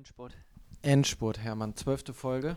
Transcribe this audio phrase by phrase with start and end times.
[0.00, 0.34] Endspurt.
[0.80, 1.76] Endspurt, Hermann.
[1.76, 2.56] Zwölfte Folge.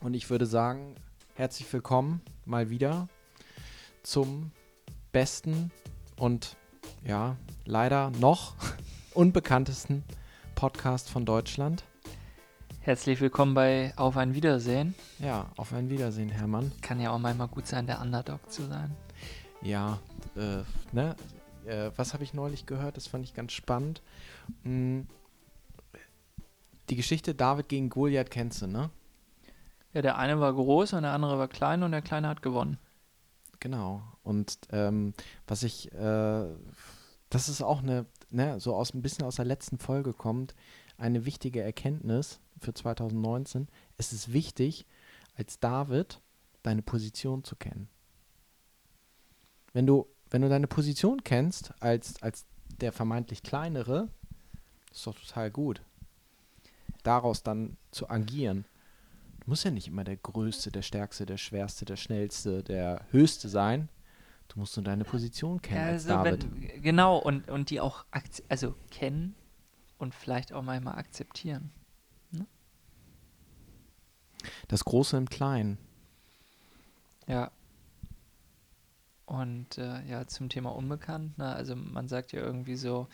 [0.00, 0.96] Und ich würde sagen,
[1.36, 3.08] herzlich willkommen mal wieder
[4.02, 4.50] zum
[5.12, 5.70] besten
[6.16, 6.56] und
[7.04, 8.56] ja, leider noch
[9.14, 10.02] unbekanntesten
[10.56, 11.84] Podcast von Deutschland.
[12.80, 14.96] Herzlich willkommen bei Auf ein Wiedersehen.
[15.20, 16.72] Ja, auf ein Wiedersehen, Hermann.
[16.80, 18.96] Kann ja auch manchmal gut sein, der Underdog zu sein.
[19.62, 20.00] Ja,
[20.34, 21.14] äh, ne?
[21.66, 22.96] Äh, was habe ich neulich gehört?
[22.96, 24.02] Das fand ich ganz spannend.
[24.64, 25.06] Hm,
[26.90, 28.90] die Geschichte David gegen Goliath kennst du, ne?
[29.92, 32.78] Ja, der eine war groß und der andere war klein und der Kleine hat gewonnen.
[33.58, 34.02] Genau.
[34.22, 35.14] Und ähm,
[35.46, 36.46] was ich, äh,
[37.28, 40.54] das ist auch eine, ne, so aus ein bisschen aus der letzten Folge kommt,
[40.96, 43.68] eine wichtige Erkenntnis für 2019.
[43.96, 44.86] Es ist wichtig,
[45.34, 46.20] als David
[46.62, 47.88] deine Position zu kennen.
[49.72, 52.46] Wenn du, wenn du deine Position kennst als, als
[52.80, 54.08] der vermeintlich kleinere,
[54.92, 55.82] ist doch total gut.
[57.02, 58.64] Daraus dann zu agieren.
[59.40, 63.48] Du musst ja nicht immer der Größte, der Stärkste, der Schwerste, der Schnellste, der Höchste
[63.48, 63.88] sein.
[64.48, 66.46] Du musst nur deine Position kennen als also David.
[66.50, 68.04] wenn, genau, und, und die auch
[68.48, 69.34] also kennen
[69.98, 71.70] und vielleicht auch manchmal akzeptieren.
[74.68, 75.78] Das Große im Kleinen.
[77.26, 77.50] Ja.
[79.26, 81.54] Und äh, ja, zum Thema Unbekannt, ne?
[81.54, 83.08] also man sagt ja irgendwie so,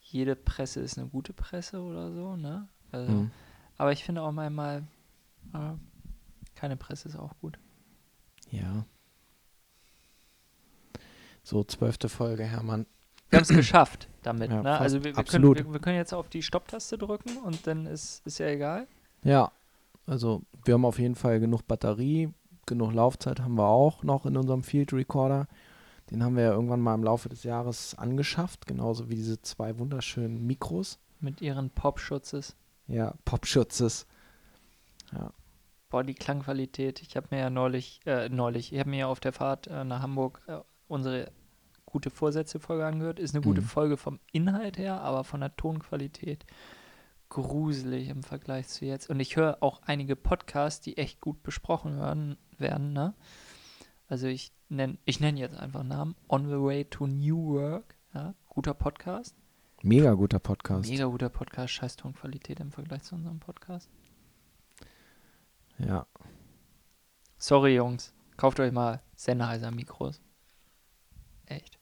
[0.00, 2.68] jede Presse ist eine gute Presse oder so, ne?
[2.92, 3.30] Also, Mhm.
[3.76, 4.82] Aber ich finde auch manchmal,
[5.54, 5.74] äh,
[6.56, 7.58] keine Presse ist auch gut.
[8.50, 8.84] Ja.
[11.44, 12.86] So, zwölfte Folge, Hermann.
[13.30, 14.50] Wir haben es geschafft damit.
[14.50, 14.78] Ja, ne?
[14.78, 18.26] Also wir, wir, können, wir, wir können jetzt auf die Stopptaste drücken und dann ist,
[18.26, 18.88] ist ja egal.
[19.22, 19.52] Ja,
[20.06, 22.30] also wir haben auf jeden Fall genug Batterie,
[22.66, 25.46] genug Laufzeit haben wir auch noch in unserem Field Recorder.
[26.10, 29.78] Den haben wir ja irgendwann mal im Laufe des Jahres angeschafft, genauso wie diese zwei
[29.78, 30.98] wunderschönen Mikros.
[31.20, 32.56] Mit ihren Popschutzes.
[32.88, 34.06] Ja, Popschutzes.
[35.12, 35.32] Ja,
[35.90, 37.00] Boah, die Klangqualität.
[37.00, 39.84] Ich habe mir ja neulich, äh, neulich, ich habe mir ja auf der Fahrt äh,
[39.84, 41.30] nach Hamburg äh, unsere
[41.86, 43.18] gute Vorsätze-Folge angehört.
[43.18, 43.66] Ist eine gute Mhm.
[43.66, 46.44] Folge vom Inhalt her, aber von der Tonqualität
[47.30, 49.08] gruselig im Vergleich zu jetzt.
[49.08, 53.14] Und ich höre auch einige Podcasts, die echt gut besprochen werden, werden ne?
[54.08, 56.16] Also ich nenne ich nenn jetzt einfach Namen.
[56.28, 57.96] On the Way to New Work.
[58.14, 58.34] Ja?
[58.48, 59.34] Guter Podcast.
[59.82, 60.88] Mega guter Podcast.
[60.88, 61.72] Mega guter Podcast.
[61.72, 63.88] Scheiß Tonqualität im Vergleich zu unserem Podcast.
[65.78, 66.06] Ja,
[67.40, 68.12] Sorry, Jungs.
[68.36, 70.20] Kauft euch mal Sennheiser Mikros.
[71.46, 71.78] Echt.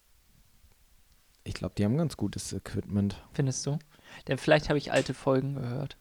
[1.45, 3.23] ich glaube, die haben ganz gutes Equipment.
[3.33, 3.79] Findest du?
[4.29, 5.97] Denn vielleicht habe ich alte Folgen gehört.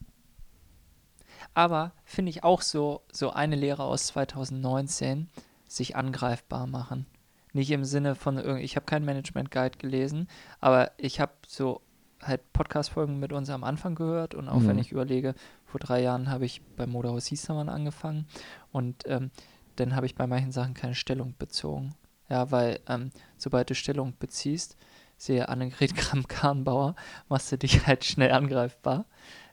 [1.54, 5.30] Aber finde ich auch so, so eine Lehre aus 2019,
[5.68, 7.06] sich angreifbar machen.
[7.54, 10.28] Nicht im Sinne von, ich habe keinen Management Guide gelesen,
[10.60, 11.82] aber ich habe so
[12.28, 14.80] halt Podcast-Folgen mit uns am Anfang gehört und auch wenn Mhm.
[14.82, 18.26] ich überlege, vor drei Jahren habe ich beim Motorhaus Hiestermann angefangen
[18.72, 19.32] und ähm,
[19.76, 21.94] dann habe ich bei manchen Sachen keine Stellung bezogen.
[22.30, 24.78] Ja, weil ähm, sobald du Stellung beziehst,
[25.18, 26.96] sehe Annegret Kramp-Karrenbauer,
[27.30, 29.06] machst du dich halt schnell angreifbar.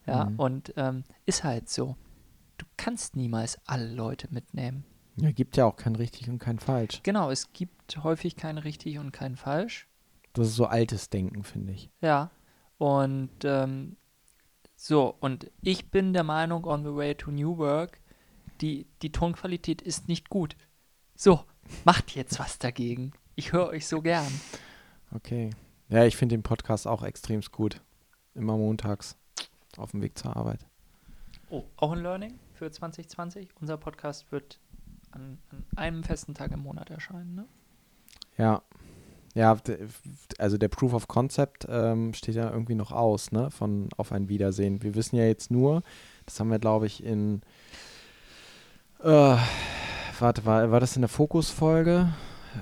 [0.06, 0.38] Ja, Mhm.
[0.38, 1.96] und ähm, ist halt so.
[2.58, 4.84] Du kannst niemals alle Leute mitnehmen.
[5.16, 7.00] Ja, gibt ja auch kein richtig und kein falsch.
[7.02, 9.86] Genau, es gibt häufig kein richtig und kein falsch.
[10.32, 11.90] Das ist so altes Denken, finde ich.
[12.00, 12.30] Ja,
[12.82, 13.96] und ähm,
[14.74, 18.00] so, und ich bin der Meinung, on the way to New Work,
[18.60, 20.56] die, die Tonqualität ist nicht gut.
[21.14, 21.44] So,
[21.84, 23.12] macht jetzt was dagegen.
[23.36, 24.26] Ich höre euch so gern.
[25.14, 25.50] Okay.
[25.90, 27.80] Ja, ich finde den Podcast auch extremst gut.
[28.34, 29.16] Immer montags
[29.76, 30.66] auf dem Weg zur Arbeit.
[31.50, 33.50] Oh, auch ein Learning für 2020.
[33.60, 34.58] Unser Podcast wird
[35.12, 37.46] an, an einem festen Tag im Monat erscheinen, ne?
[38.36, 38.60] Ja.
[39.34, 39.56] Ja,
[40.38, 43.50] also der Proof of Concept ähm, steht ja irgendwie noch aus, ne?
[43.50, 44.82] Von auf ein Wiedersehen.
[44.82, 45.82] Wir wissen ja jetzt nur,
[46.26, 47.40] das haben wir, glaube ich, in
[49.02, 49.36] äh,
[50.18, 52.12] warte, war, war das in der Fokus-Folge?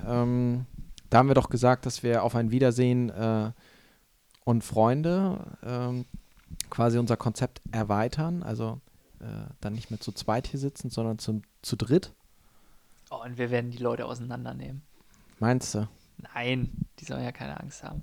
[0.07, 0.65] Ähm,
[1.09, 3.51] da haben wir doch gesagt, dass wir auf ein Wiedersehen äh,
[4.43, 6.05] und Freunde ähm,
[6.69, 8.43] quasi unser Konzept erweitern.
[8.43, 8.79] Also
[9.19, 9.25] äh,
[9.59, 12.13] dann nicht mehr zu zweit hier sitzen, sondern zu, zu dritt.
[13.11, 14.81] Oh, und wir werden die Leute auseinandernehmen.
[15.39, 15.87] Meinst du?
[16.33, 16.69] Nein,
[16.99, 18.01] die sollen ja keine Angst haben.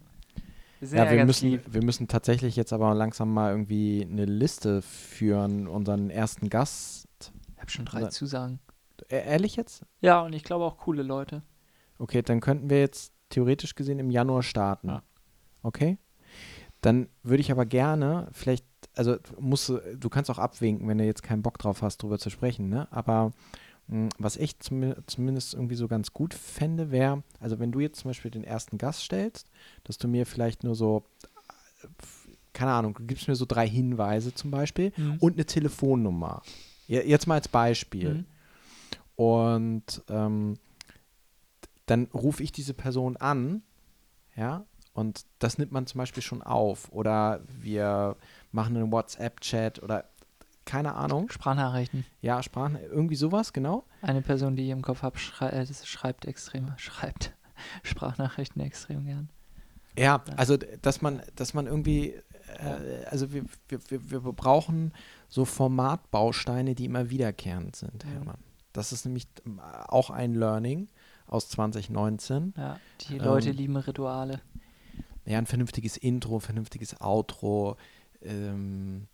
[0.81, 1.63] Wir Ja, ja, wir, müssen, lieb.
[1.67, 7.07] wir müssen tatsächlich jetzt aber langsam mal irgendwie eine Liste führen, unseren ersten Gast.
[7.55, 8.61] Ich habe schon drei Oder- Zusagen.
[9.11, 9.85] E ehrlich jetzt?
[10.01, 11.43] Ja, und ich glaube auch coole Leute.
[11.99, 14.89] Okay, dann könnten wir jetzt theoretisch gesehen im Januar starten.
[14.89, 15.03] Ja.
[15.63, 15.99] Okay?
[16.81, 18.65] Dann würde ich aber gerne, vielleicht,
[18.95, 22.19] also musst du, du kannst auch abwinken, wenn du jetzt keinen Bock drauf hast, drüber
[22.19, 22.87] zu sprechen, ne?
[22.93, 23.33] Aber
[24.19, 28.11] was ich zumi zumindest irgendwie so ganz gut fände, wäre, also wenn du jetzt zum
[28.11, 29.49] Beispiel den ersten Gast stellst,
[29.85, 31.05] dass du mir vielleicht nur so,
[31.83, 31.89] äh,
[32.53, 35.17] keine Ahnung, du gibst mir so drei Hinweise zum Beispiel Mhm.
[35.21, 36.43] und eine Telefonnummer.
[36.87, 38.15] Jetzt mal als Beispiel.
[38.15, 38.25] Mhm.
[39.17, 40.59] Und ähm,
[41.87, 43.63] dann rufe ich diese Person an,
[44.37, 46.91] ja, und das nimmt man zum Beispiel schon auf.
[46.93, 48.17] Oder wir
[48.53, 50.05] machen einen WhatsApp-Chat oder
[50.69, 51.31] keine Ahnung.
[51.31, 52.05] Sprachnachrichten.
[52.21, 53.85] Ja, Sprachen, irgendwie sowas, genau.
[54.03, 57.33] Eine Person, die ich im Kopf habe, schrei äh, schreibt extrem, schreibt
[57.83, 59.31] Sprachnachrichten extrem gern.
[59.97, 60.35] Ja, Ja.
[60.37, 62.11] also dass man, dass man irgendwie,
[62.59, 64.93] äh, also wir, wir, wir, wir brauchen
[65.29, 68.11] so Formatbausteine, die immer wiederkehrend sind, Mhm.
[68.11, 68.39] Hermann.
[68.75, 70.89] Das ist nämlich ähm, auch ein Learning
[71.27, 72.55] aus 2019.
[72.57, 72.79] Ja,
[73.09, 74.41] die Leute Ähm, lieben Rituale.
[75.25, 77.77] Ja, ein vernünftiges Intro, vernünftiges Outro,
[78.23, 79.09] ähm,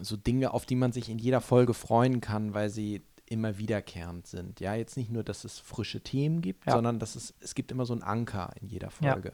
[0.00, 4.26] so Dinge, auf die man sich in jeder Folge freuen kann, weil sie immer wiederkehrend
[4.26, 4.60] sind.
[4.60, 6.72] Ja, jetzt nicht nur, dass es frische Themen gibt, Ja.
[6.72, 9.12] sondern dass es, es gibt immer so einen Anker in jeder Ja.
[9.12, 9.32] Folge.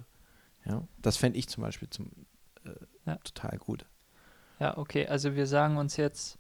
[0.65, 2.11] Ja, das fände ich zum Beispiel zum,
[2.65, 2.71] äh,
[3.07, 3.17] Ja.
[3.17, 3.87] total gut.
[4.61, 6.39] Ja, okay, also wir sagen uns jetzt,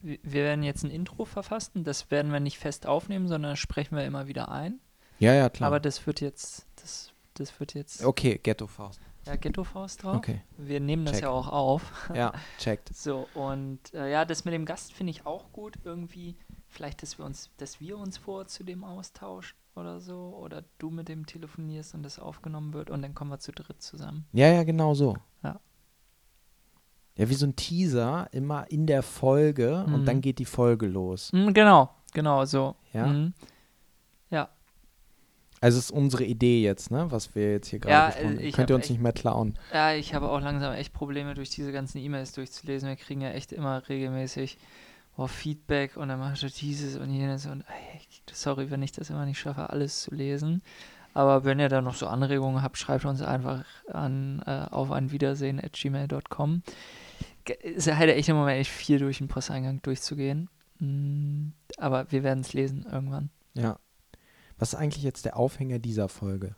[0.00, 3.96] wir werden jetzt ein Intro verfassen, das werden wir nicht fest aufnehmen, sondern das sprechen
[3.96, 4.78] wir immer wieder ein.
[5.18, 5.68] Ja, ja, klar.
[5.68, 9.00] Aber das wird jetzt, das, das wird jetzt, okay, Ghetto-Faust.
[9.26, 10.16] Ja, Ghetto-Faust drauf.
[10.16, 11.22] Okay, Wir nehmen das Check.
[11.24, 12.10] ja auch auf.
[12.14, 12.94] ja, checkt.
[12.94, 15.78] So, und äh, ja, das mit dem Gast finde ich auch gut.
[15.84, 16.36] Irgendwie,
[16.68, 20.36] vielleicht, dass wir uns, dass wir uns vor zu dem austauschen oder so.
[20.40, 23.82] Oder du mit dem telefonierst und das aufgenommen wird und dann kommen wir zu dritt
[23.82, 24.26] zusammen.
[24.32, 25.16] Ja, ja, genau so.
[25.42, 25.60] Ja.
[27.16, 30.04] Ja, wie so ein Teaser, immer in der Folge und Mhm.
[30.04, 31.32] dann geht die Folge los.
[31.32, 32.76] Mm, genau, genau, so.
[32.92, 33.06] Ja?
[33.06, 33.32] Mhm.
[35.66, 38.52] Also es ist unsere Idee jetzt, ne, was wir jetzt hier gerade Ja, besprochen haben.
[38.52, 39.58] Könnt ihr uns echt- nicht mehr klauen.
[39.74, 42.88] Ja, ich habe auch langsam echt Probleme, durch diese ganzen E-Mails durchzulesen.
[42.88, 44.58] Wir kriegen ja echt immer regelmäßig
[45.16, 49.10] boah, Feedback und dann machst du dieses und jenes und ey, sorry, wenn ich das
[49.10, 50.62] immer nicht schaffe, alles zu lesen.
[51.14, 55.10] Aber wenn ihr da noch so Anregungen habt, schreibt uns einfach an äh, auf ein
[55.10, 56.62] Wiedersehen at gmail.com.
[57.62, 60.48] Ist halt echt im Moment echt viel durch den Posteingang durchzugehen.
[60.78, 63.30] Mm, aber wir werden es lesen irgendwann.
[63.54, 63.80] Ja.
[64.58, 66.54] Was ist eigentlich jetzt der Aufhänger dieser Folge?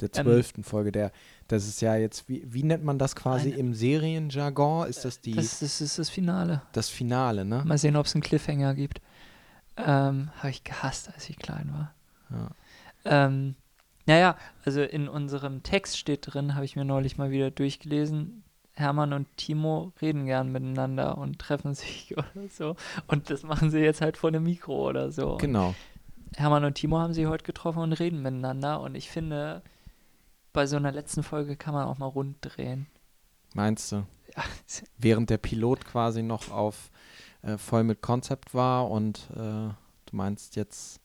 [0.00, 1.12] Der Ähm, zwölften Folge, der,
[1.48, 4.88] das ist ja jetzt, wie, wie nennt man das quasi Eine- im Serienjargon?
[4.88, 6.62] Ist das die, Das, das ist das Finale.
[6.72, 7.62] das Finale, ne?
[7.64, 9.00] Mal sehen, ob es einen Cliffhanger gibt.
[9.76, 11.94] Ähm, Habe ich gehasst, als ich klein war.
[12.30, 12.50] Ja.
[13.04, 13.54] Ähm,
[14.06, 18.42] naja, also in unserem Text steht drin, habe ich mir neulich mal wieder durchgelesen,
[18.74, 22.74] Hermann und Timo reden gern miteinander und treffen sich oder so.
[23.06, 25.32] Und das machen sie jetzt halt vor einem Mikro oder so.
[25.32, 25.74] Und Genau.
[26.36, 28.80] Hermann und Timo haben sich heute getroffen und reden miteinander.
[28.80, 29.62] Und ich finde,
[30.52, 32.86] bei so einer letzten Folge kann man auch mal rund drehen.
[33.54, 34.06] Meinst du?
[34.36, 34.42] Ja,
[34.98, 36.90] Während der Pilot quasi noch auf
[37.42, 39.76] äh, voll mit Konzept war und äh, du
[40.12, 41.00] meinst jetzt,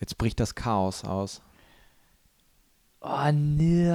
[0.00, 1.42] jetzt bricht das Chaos aus.
[3.00, 3.90] Oh, nee,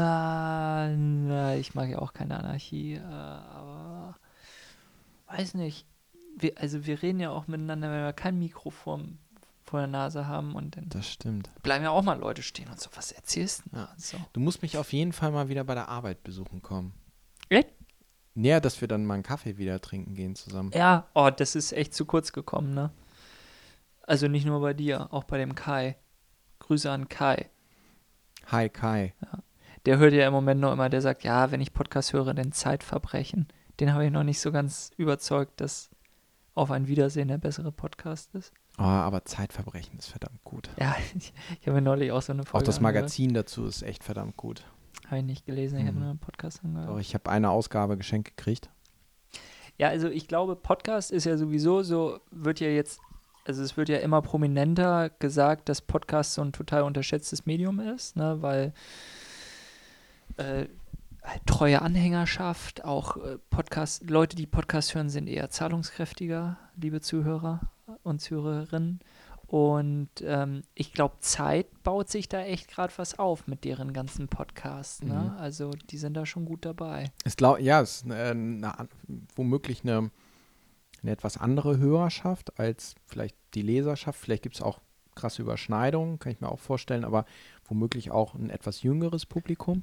[0.95, 4.17] nee, ich mag ja auch keine Anarchie, äh, aber
[5.27, 5.87] weiß nicht.
[6.39, 8.99] Wir, also wir reden ja auch miteinander, wenn wir kein Mikro vor,
[9.67, 11.49] vor der Nase haben und dann Das stimmt.
[11.61, 13.77] bleiben ja auch mal Leute stehen und so, was erzählst du?
[13.77, 13.89] Ja.
[13.97, 14.17] So.
[14.33, 16.93] Du musst mich auf jeden Fall mal wieder bei der Arbeit besuchen kommen.
[17.49, 17.69] Echt?
[18.33, 20.71] Näher, dass wir dann mal einen Kaffee wieder trinken gehen zusammen.
[20.73, 22.91] Ja, oh, das ist echt zu kurz gekommen, ne?
[24.03, 25.97] Also nicht nur bei dir, auch bei dem Kai.
[26.59, 27.49] Grüße an Kai.
[28.47, 29.13] Hi Kai.
[29.85, 32.51] Der hört ja im Moment noch immer, der sagt, ja, wenn ich Podcast höre, dann
[32.51, 33.47] Zeitverbrechen.
[33.79, 35.89] Den habe ich noch nicht so ganz überzeugt, dass
[36.55, 38.51] auf ein Wiedersehen der bessere Podcast ist.
[38.79, 40.69] Oh, aber Zeitverbrechen ist verdammt gut.
[40.79, 43.81] Ja, ich, ich habe mir neulich auch so eine Auch Folge das Magazin dazu ist
[43.81, 44.63] echt verdammt gut.
[45.07, 45.99] Habe ich nicht gelesen, ich habe Mhm.
[46.01, 46.89] nur einen Podcast angehört.
[46.89, 48.69] Doch, ich habe eine Ausgabe geschenkt gekriegt.
[49.77, 52.99] Ja, also ich glaube, Podcast ist ja sowieso so, wird ja jetzt,
[53.45, 58.15] also es wird ja immer prominenter gesagt, dass Podcast so ein total unterschätztes Medium ist,
[58.15, 58.73] ne, weil
[60.37, 60.65] äh,
[61.27, 67.61] halt treue Anhängerschaft, auch äh, Podcast, Leute, die Podcast hören, sind eher zahlungskräftiger, liebe Zuhörer
[68.03, 68.99] und Zuhörerinnen.
[69.47, 74.27] Und ähm, ich glaube, Zeit baut sich da echt gerade was auf mit deren ganzen
[74.27, 75.01] Podcasts.
[75.01, 75.31] Ne?
[75.33, 75.37] Mhm.
[75.39, 77.11] Also die sind da schon gut dabei.
[77.23, 78.89] Ist glaub, ja, ist eine, eine,
[79.35, 80.11] womöglich eine,
[81.01, 84.19] eine etwas andere Hörerschaft als vielleicht die Leserschaft.
[84.19, 84.81] Vielleicht gibt es auch
[85.15, 87.25] krasse Überschneidungen, kann ich mir auch vorstellen, aber
[87.65, 89.81] womöglich auch ein etwas jüngeres Publikum.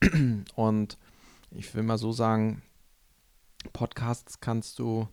[0.54, 0.98] Und
[1.50, 2.62] ich will mal so sagen,
[3.72, 5.08] Podcasts kannst du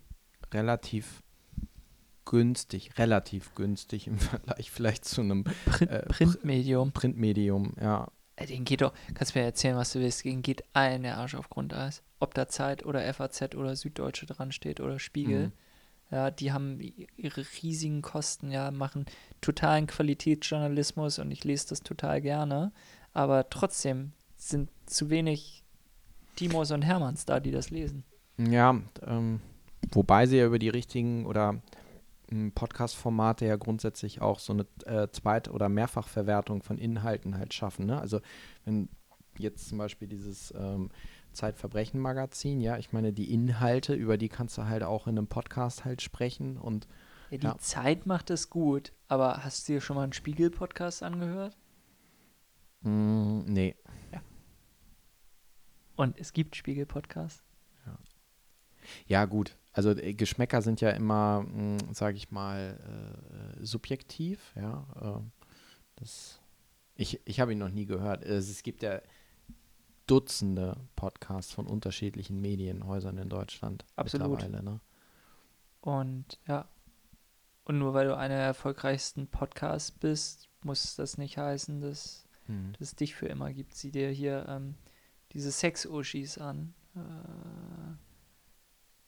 [0.53, 1.23] relativ
[2.25, 6.91] günstig, relativ günstig im Vergleich vielleicht zu einem Print, Äh, Printmedium.
[6.91, 8.07] Printmedium, ja.
[8.35, 11.35] Ey, Den geht doch, kannst mir erzählen, was du willst, den geht allen der Arsch
[11.35, 12.01] auf Grundeis.
[12.19, 15.47] Ob da Zeit oder FAZ oder Süddeutsche dran steht oder Spiegel.
[15.47, 15.51] Mhm.
[16.11, 16.79] Ja, die haben
[17.15, 19.05] ihre riesigen Kosten, ja, machen
[19.39, 22.73] totalen Qualitätsjournalismus und ich lese das total gerne.
[23.13, 25.63] Aber trotzdem sind zu wenig
[26.35, 28.03] Timos und Hermanns da, die das lesen.
[28.37, 29.41] Ja, ähm,
[29.91, 31.61] wobei sie ja über die richtigen oder
[32.31, 37.85] ähm, Podcast-Formate ja grundsätzlich auch so eine äh, Zweit- oder Mehrfachverwertung von Inhalten halt schaffen.
[37.85, 37.99] Ne?
[37.99, 38.21] Also
[38.65, 38.89] wenn
[39.37, 40.89] jetzt zum Beispiel dieses ähm,
[41.33, 45.85] Zeitverbrechen-Magazin, ja, ich meine, die Inhalte, über die kannst du halt auch in einem Podcast
[45.85, 46.87] halt sprechen und
[47.29, 47.57] Ja, die Ja.
[47.57, 51.55] Zeit macht es gut, aber hast du dir schon mal einen Spiegel-Podcast angehört?
[52.81, 53.75] Mh, nee.
[55.95, 57.43] Und es gibt Spiegel-Podcasts.
[59.05, 59.55] Ja, gut.
[59.73, 61.45] Also äh, Geschmäcker sind ja immer,
[61.91, 64.53] sage ich mal, äh, subjektiv.
[64.55, 65.43] Ja, äh,
[65.95, 66.39] das,
[66.95, 68.23] ich ich habe ihn noch nie gehört.
[68.23, 69.01] Es, es gibt ja
[70.07, 74.29] Dutzende Podcasts von unterschiedlichen Medienhäusern in Deutschland Absolut.
[74.29, 74.63] mittlerweile.
[74.63, 74.79] Ne?
[75.79, 76.67] Und ja.
[77.63, 82.73] Und nur weil du einer der erfolgreichsten Podcasts bist, muss das nicht heißen, dass, Mhm.
[82.73, 83.75] dass es dich für immer gibt.
[83.75, 84.75] Sieh dir hier ähm,
[85.31, 86.73] diese Sex-Uschis an.
[86.95, 87.95] Äh,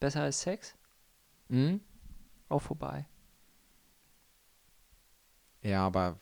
[0.00, 0.76] besser als Sex?
[1.48, 1.80] Mhm.
[2.48, 3.06] Auch vorbei.
[5.62, 6.18] Ja, aber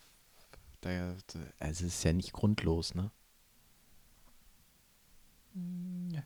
[0.85, 3.11] der, der, also es ist ja nicht grundlos, ne?
[5.54, 6.23] Hm, ja.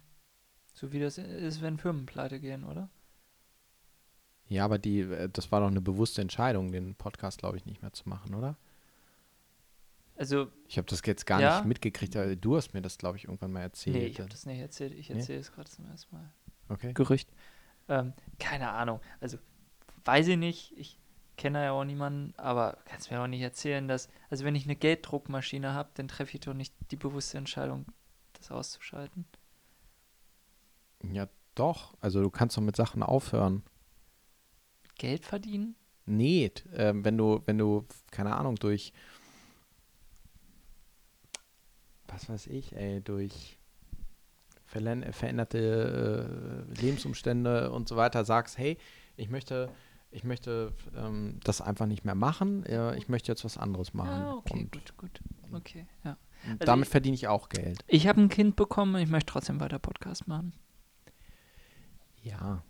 [0.74, 2.90] So wie das ist, wenn Firmen pleite gehen, oder?
[4.48, 7.82] Ja, aber die, äh, das war doch eine bewusste Entscheidung, den Podcast, glaube ich, nicht
[7.82, 8.56] mehr zu machen, oder?
[10.16, 11.56] Also, Ich habe das jetzt gar Ja.
[11.58, 13.96] nicht mitgekriegt, aber du hast mir das, glaube ich, irgendwann mal erzählt.
[13.96, 14.92] nee, ich habe das nicht erzählt.
[14.94, 15.18] Ich Nee?
[15.18, 16.32] erzähle es gerade zum ersten Mal.
[16.68, 16.92] Okay.
[16.94, 17.28] Gerücht.
[17.88, 19.00] Ähm, keine Ahnung.
[19.20, 19.38] Also,
[20.04, 20.72] weiß ich nicht.
[20.76, 20.98] Ich
[21.36, 24.74] kenne ja auch niemanden, aber kannst mir auch nicht erzählen, dass, also wenn ich eine
[24.76, 27.84] Gelddruckmaschine habe, dann treffe ich doch nicht die bewusste Entscheidung,
[28.32, 29.26] das auszuschalten.
[31.12, 31.94] Ja, doch.
[32.00, 33.62] Also du kannst doch mit Sachen aufhören.
[34.98, 35.76] Geld verdienen?
[36.06, 38.92] Nee, ähm, wenn du, wenn du, keine Ahnung, durch
[42.08, 43.58] was weiß ich, ey, durch
[44.66, 48.78] veränderte äh, Lebensumstände und so weiter sagst, hey,
[49.16, 49.70] ich möchte,
[50.10, 54.10] ich möchte ähm, das einfach nicht mehr machen, äh, ich möchte jetzt was anderes machen.
[54.10, 55.20] Ja, okay, und, gut, gut.
[55.52, 56.16] Okay, ja.
[56.44, 57.84] Also damit ich- verdiene ich auch Geld.
[57.86, 60.52] Ich habe ein Kind bekommen, ich möchte trotzdem weiter Podcast machen.
[62.22, 62.62] Ja.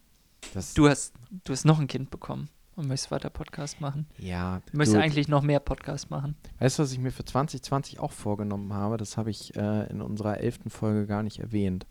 [0.75, 1.15] Du hast,
[1.45, 4.07] du hast noch ein Kind bekommen und möchtest weiter Podcast machen.
[4.19, 6.37] ja, Du möchtest eigentlich noch mehr Podcast machen.
[6.59, 8.97] Weißt du, was ich mir für 2020 auch vorgenommen habe?
[8.99, 11.87] Das habe ich äh, in unserer elften Folge gar nicht erwähnt.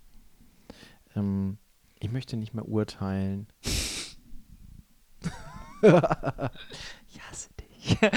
[1.15, 1.57] Ähm,
[1.99, 3.47] ich möchte nicht mehr urteilen.
[5.81, 7.97] Ich hasse dich.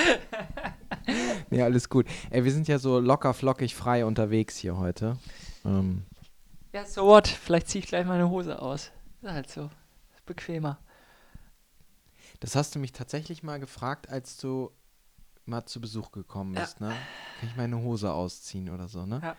[1.51, 2.07] Nee, alles gut.
[2.31, 5.17] Ey, wir sind ja so locker flockig frei unterwegs hier heute.
[5.65, 6.03] Ähm,
[6.75, 7.27] Ja, so what?
[7.27, 8.91] Vielleicht ziehe ich gleich meine Hose aus.
[9.23, 9.71] Ist halt so.
[10.15, 10.79] Ist bequemer.
[12.41, 14.71] Das hast du mich tatsächlich mal gefragt, als du
[15.45, 16.61] mal zu Besuch gekommen Ja.
[16.61, 16.89] bist, ne?
[17.41, 19.21] Kann ich meine Hose ausziehen oder so, ne?
[19.23, 19.37] Ja.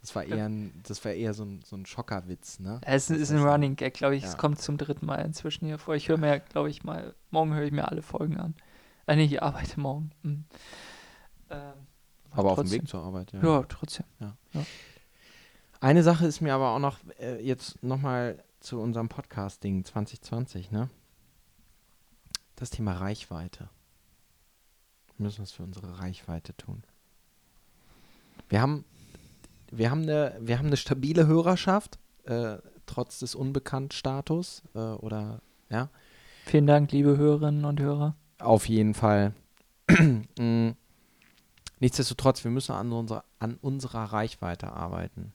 [0.00, 2.78] Das war eher ein, das war eher so ein, so ein Schockerwitz, ne?
[2.84, 4.24] Es ist, ist ein Running Gag, glaube ich.
[4.24, 4.36] Es Ja.
[4.36, 5.94] kommt zum dritten Mal inzwischen hier vor.
[5.94, 8.54] Ich höre mir, glaube ich, mal, morgen höre ich mir alle Folgen an.
[9.06, 10.10] Äh, nee, ich arbeite morgen.
[10.22, 10.44] Hm.
[11.50, 11.72] Ähm,
[12.32, 12.70] Aber auf dem.
[12.70, 13.42] Weg zur Arbeit, ja.
[13.42, 14.04] Ja, trotzdem.
[15.80, 20.90] Eine Sache ist mir aber auch noch äh, jetzt nochmal zu unserem Podcasting 2020, ne?
[22.56, 23.68] Das Thema Reichweite.
[25.16, 26.82] Wir müssen was für unsere Reichweite tun.
[28.48, 28.84] Wir haben,
[29.70, 35.88] wir haben, eine, wir haben eine stabile Hörerschaft, äh, trotz des Unbekannt-Status äh, oder ja,
[36.46, 38.14] Vielen Dank, liebe Hörerinnen und Hörer.
[38.38, 39.34] auf jeden Fall.
[40.38, 40.70] Mm.
[41.78, 45.32] Nichtsdestotrotz, wir müssen an unserer, an unserer Reichweite arbeiten.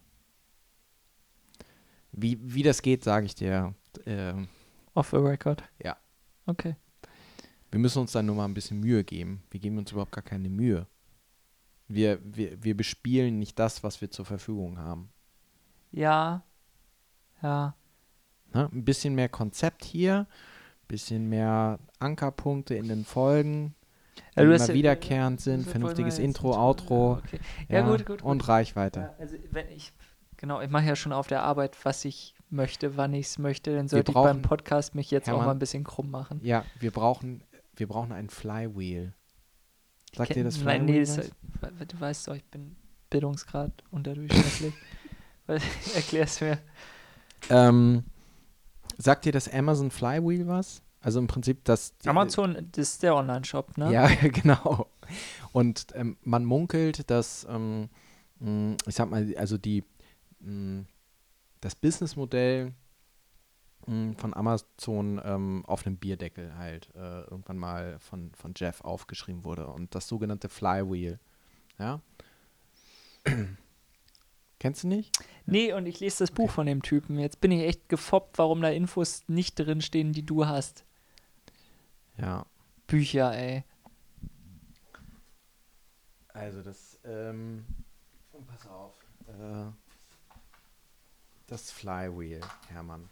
[2.11, 3.73] Wie, wie das geht, sage ich dir.
[4.05, 4.47] Ähm,
[4.93, 5.63] Off the record.
[5.83, 5.97] Ja.
[6.47, 6.75] Okay.
[7.71, 9.43] Wir müssen uns dann nur mal ein bisschen Mühe geben.
[9.51, 10.87] Wir geben uns überhaupt gar keine Mühe.
[11.87, 15.09] Wir, wir, wir bespielen nicht das, was wir zur Verfügung haben.
[15.91, 16.43] Ja.
[17.41, 17.75] Ja.
[18.53, 18.69] Ne?
[18.71, 20.27] Ein bisschen mehr Konzept hier,
[20.83, 23.75] ein bisschen mehr Ankerpunkte in den Folgen,
[24.35, 27.13] die Ja, hast immer ja- wiederkehrend sind, vernünftiges Intro, Outro.
[27.13, 27.39] Okay.
[27.69, 28.49] Ja, gut, gut, Und gut.
[28.49, 28.99] Reichweite.
[28.99, 29.93] Ja, also wenn ich,
[30.37, 33.75] genau, ich mache ja schon auf der Arbeit, was ich möchte, wann ich es möchte,
[33.75, 36.39] dann sollte ich beim Podcast mich jetzt auch Hermann- mal ein bisschen krumm machen.
[36.43, 37.43] Ja, wir brauchen,
[37.79, 39.13] wir brauchen ein Flywheel.
[40.15, 41.15] Sagt dir das Flywheel Nein, nee, was?
[41.15, 41.31] das,
[41.87, 42.75] du weißt doch, ich bin
[43.09, 44.73] Bildungsgrad unterdurchschnittlich.
[45.95, 46.59] Erklär's mir.
[47.49, 48.03] Ähm,
[48.97, 50.81] sagt dir das Amazon Flywheel was?
[51.01, 51.93] Also im Prinzip das.
[52.05, 53.91] Amazon, das ist der Online-Shop, ne?
[53.91, 54.89] Ja, genau.
[55.53, 57.89] Und ähm, man munkelt, dass, ähm,
[58.39, 59.83] mh, ich sag mal, also die,
[60.39, 60.83] mh,
[61.61, 62.73] das Businessmodell
[63.89, 69.43] mh, von Amazon ähm, auf einem Bierdeckel halt äh, irgendwann mal von, von Jeff aufgeschrieben
[69.43, 69.67] wurde.
[69.67, 71.19] Und das sogenannte Flywheel.
[71.77, 72.01] Ja.
[74.59, 75.17] Kennst du nicht?
[75.45, 77.17] Nee, und ich lese das Buch von dem Typen.
[77.17, 80.85] Jetzt bin ich echt gefoppt, warum da Infos nicht drinstehen, die du hast.
[82.17, 82.45] Ja.
[82.85, 83.63] Bücher, ey.
[86.33, 87.65] Also das, ähm,
[88.47, 88.93] pass auf.
[89.27, 89.71] Äh,
[91.47, 93.09] das Flywheel, Hermann.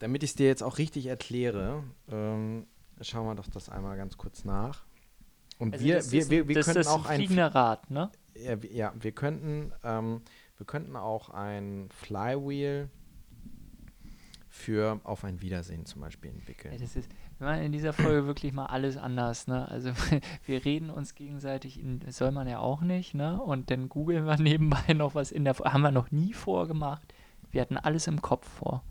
[0.00, 2.66] Damit ich es dir jetzt auch richtig erkläre, ähm,
[3.00, 4.84] schauen wir doch das einmal ganz kurz nach.
[5.58, 8.10] Und Also wir, das wir, wir, wir das könnten ist auch ein Rad, ne?
[8.34, 10.22] ja, ja, wir könnten, ähm,
[10.56, 12.88] wir könnten auch ein Flywheel
[14.48, 16.76] für auf ein Wiedersehen zum Beispiel Ja, entwickeln.
[16.80, 19.68] das ist, wir machen in dieser Folge wirklich mal alles anders, ne?
[19.68, 19.92] Also
[20.46, 23.40] wir reden uns gegenseitig, in, das soll man ja auch nicht, ne?
[23.40, 25.54] Und dann googeln wir nebenbei noch was in der.
[25.58, 27.14] Haben wir noch nie vorgemacht.
[27.50, 28.82] Wir hatten alles im Kopf vor.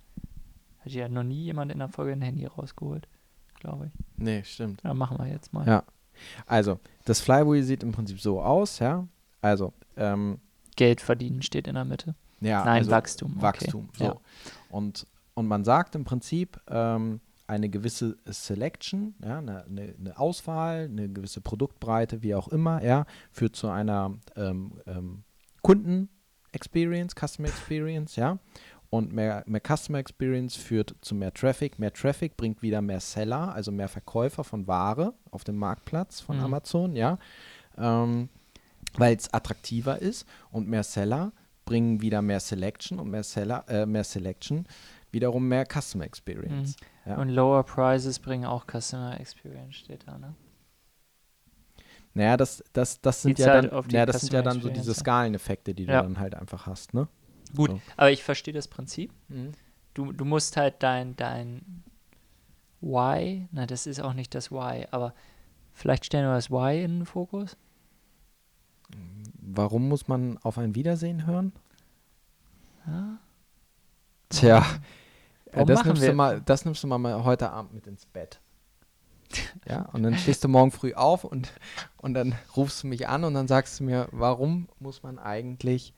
[0.89, 3.08] Hat ja noch nie jemand in der Folge ein Handy rausgeholt,
[3.60, 3.91] glaube ich.
[4.17, 4.81] Nee, stimmt.
[4.84, 5.67] Ja, machen wir jetzt mal.
[5.67, 5.84] Ja.
[6.46, 9.08] Also, das Flywheel sieht im Prinzip so aus, ja.
[9.41, 10.39] Also, ähm,
[10.75, 12.15] Geld verdienen steht in der Mitte.
[12.41, 13.34] ja, Nein, also Wachstum.
[13.34, 13.41] okay.
[13.41, 13.89] Wachstum.
[13.98, 14.03] So.
[14.03, 14.15] Ja.
[14.69, 20.86] Und, und man sagt im Prinzip, ähm, eine gewisse Selection, ja, eine, eine, eine Auswahl,
[20.86, 25.24] eine gewisse Produktbreite, wie auch immer, ja, führt zu einer ähm, ähm,
[25.63, 28.38] Kunden-Experience, Customer Experience, ja.
[28.91, 31.77] Und mehr, mehr Customer Experience führt zu mehr Traffic.
[31.77, 36.38] Mehr Traffic bringt wieder mehr Seller, also mehr Verkäufer von Ware auf dem Marktplatz von
[36.38, 36.43] Mhm.
[36.46, 37.19] Amazon, ja.
[37.77, 38.29] Ähm,
[38.98, 41.31] weil es attraktiver ist und mehr Seller
[41.65, 44.65] bringen wieder mehr Selection und mehr Seller, äh, mehr Selection
[45.12, 46.75] wiederum mehr Customer Experience.
[47.05, 47.17] Ja.
[47.17, 50.34] Und Lower Prices bringen auch Customer Experience, steht da, ne?
[52.15, 54.69] Naja, das, das, das sind Die ja Zeit dann, naja, das sind ja dann so
[54.69, 54.93] diese.
[54.96, 56.01] Skaleneffekte, die Ja.
[56.01, 57.08] du dann halt einfach hast, ne?
[57.56, 57.82] Gut, So.
[57.98, 59.12] aber ich verstehe das Prinzip.
[59.94, 61.84] Du, du musst halt dein, dein
[62.82, 65.13] Why, na, das ist auch nicht das Why, aber
[65.74, 67.58] vielleicht stellen wir das Why in den Fokus.
[69.41, 71.53] Warum muss man auf ein Wiedersehen hören?
[72.86, 73.18] Ja?
[74.29, 74.65] Tja,
[75.51, 78.40] äh, das, nimmst du mal, das nimmst du mal, mal heute Abend mit ins Bett.
[79.68, 81.51] Ja, und dann stehst du morgen früh auf und,
[81.98, 85.94] und dann rufst du mich an und dann sagst du mir, warum muss man eigentlich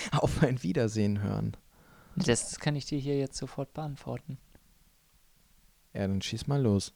[0.12, 1.56] auf ein Wiedersehen hören?
[2.16, 4.38] Das kann ich dir hier jetzt sofort beantworten.
[5.92, 6.92] Ja, dann schieß mal los.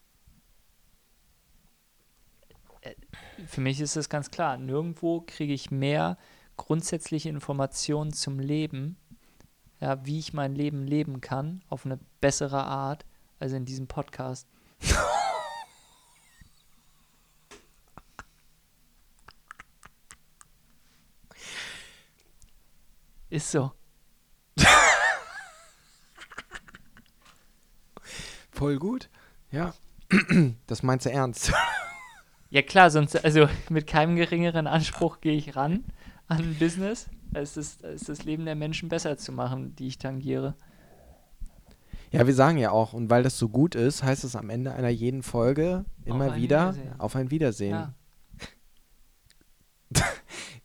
[3.46, 6.18] Für mich ist es ganz klar, nirgendwo kriege ich mehr
[6.56, 8.96] grundsätzliche Informationen zum Leben,
[9.80, 13.04] ja, wie ich mein Leben leben kann, auf eine bessere Art,
[13.38, 14.48] als in diesem Podcast.
[23.34, 23.72] Ist so.
[28.52, 29.10] Voll gut.
[29.50, 29.74] Ja.
[30.68, 31.52] Das meinst du ernst?
[32.50, 35.82] Ja klar, sonst, also mit keinem geringeren Anspruch gehe ich ran
[36.28, 39.98] an ein Business, als das, als das Leben der Menschen besser zu machen, die ich
[39.98, 40.54] tangiere.
[42.12, 44.72] Ja, wir sagen ja auch, und weil das so gut ist, heißt es am Ende
[44.74, 47.00] einer jeden Folge immer ein wieder Wiedersehen.
[47.00, 47.72] auf ein Wiedersehen.
[47.72, 47.94] Ja.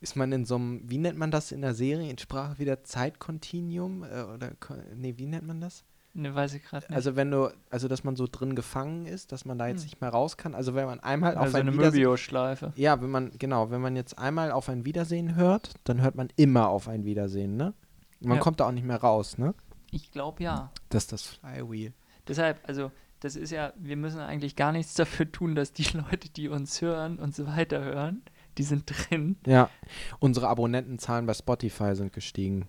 [0.00, 4.02] Ist man in so einem, wie nennt man das in der Seriensprache wieder Zeitkontinuum?
[4.04, 4.52] Äh, oder,
[4.96, 5.84] nee, wie nennt man das?
[6.12, 6.96] Ne, weiß ich gerade nicht.
[6.96, 9.84] Also wenn du, also dass man so drin gefangen ist, dass man da jetzt Hm.
[9.86, 10.54] nicht mehr raus kann.
[10.54, 12.00] Also wenn man einmal auf also ein eine Wiedersehen.
[12.00, 12.72] Möbio-Schleife.
[12.74, 16.28] Ja, wenn man, genau, wenn man jetzt einmal auf ein Wiedersehen hört, dann hört man
[16.36, 17.74] immer auf ein Wiedersehen, ne?
[18.20, 18.42] Man Ja.
[18.42, 19.54] kommt da auch nicht mehr raus, ne?
[19.92, 20.70] Ich glaube ja.
[20.88, 21.92] Das ist das Flywheel.
[22.26, 26.28] Deshalb, also, das ist ja, wir müssen eigentlich gar nichts dafür tun, dass die Leute,
[26.28, 28.22] die uns hören und so weiter hören,
[28.58, 29.36] die sind drin.
[29.46, 29.70] Ja,
[30.18, 32.66] unsere Abonnentenzahlen bei Spotify sind gestiegen.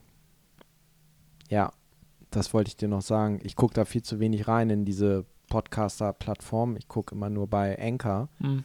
[1.50, 1.72] Ja,
[2.30, 3.40] das wollte ich dir noch sagen.
[3.44, 6.78] Ich gucke da viel zu wenig rein in diese Podcaster-Plattform.
[6.78, 8.64] Ich gucke immer nur bei Anchor Hm.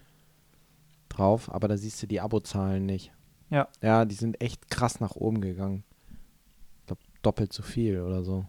[1.08, 3.12] drauf, aber da siehst du die Abozahlen nicht.
[3.50, 3.68] Ja.
[3.82, 5.84] Ja, die sind echt krass nach oben gegangen.
[6.80, 8.46] Ich glaube, doppelt so viel oder so.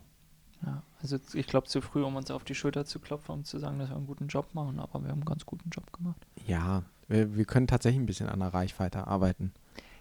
[0.65, 3.60] Ja, also ich glaube zu früh, um uns auf die Schulter zu klopfen und zu
[3.60, 6.25] sagen, dass wir einen guten Job machen, aber wir haben einen ganz guten Job gemacht.
[6.47, 9.53] Ja, wir, wir können tatsächlich ein bisschen an der Reichweite arbeiten.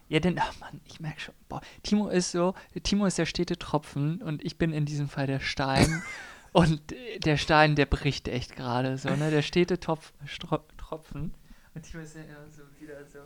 [0.09, 3.59] Ja, denn, ach Mann, ich merke schon, boah, Timo ist so, Timo ist der stete
[3.59, 6.03] Tropfen und ich bin in diesem Fall der Stein.
[6.53, 9.31] und äh, der Stein, der bricht echt gerade so, ne?
[9.31, 11.35] Der stete Topf, Stro Tropfen.
[11.75, 13.19] Und Timo ist ja immer so wieder so,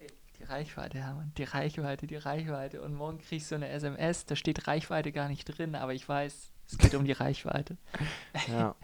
[0.00, 2.82] ey, die Reichweite, Hermann, die Reichweite, die Reichweite.
[2.82, 6.08] Und morgen krieg ich so eine SMS, da steht Reichweite gar nicht drin, aber ich
[6.08, 7.76] weiß, es geht um die Reichweite.
[8.48, 8.74] Ja.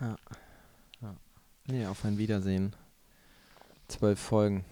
[0.00, 0.16] ja.
[1.00, 1.16] ja.
[1.66, 2.74] Nee, auf ein Wiedersehen.
[3.88, 4.64] Zwölf Folgen.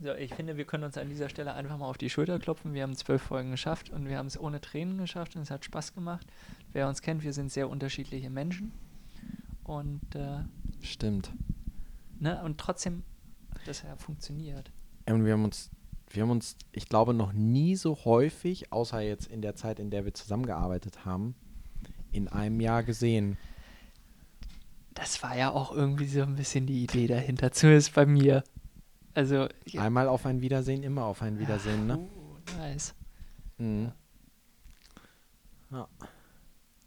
[0.00, 2.74] So, ich finde, wir können uns an dieser Stelle einfach mal auf die Schulter klopfen.
[2.74, 5.64] Wir haben zwölf Folgen geschafft und wir haben es ohne Tränen geschafft und es hat
[5.64, 6.26] Spaß gemacht.
[6.72, 8.72] Wer uns kennt, wir sind sehr unterschiedliche Menschen.
[9.64, 10.44] Und, äh,
[10.82, 11.32] Stimmt.
[12.18, 13.04] ne, und trotzdem
[13.66, 14.70] dass er funktioniert.
[15.08, 15.70] Und wir haben uns,
[16.10, 19.90] wir haben uns, ich glaube, noch nie so häufig, außer jetzt in der Zeit, in
[19.90, 21.34] der wir zusammengearbeitet haben,
[22.12, 23.36] in einem Jahr gesehen.
[24.96, 28.42] Das war ja auch irgendwie so ein bisschen die Idee dahinter, zumindest bei mir.
[29.14, 29.82] Also, ja.
[29.82, 31.98] Einmal auf ein Wiedersehen, immer auf ein Wiedersehen, ne?
[31.98, 32.94] Uh, nice.
[33.58, 33.92] Mhm.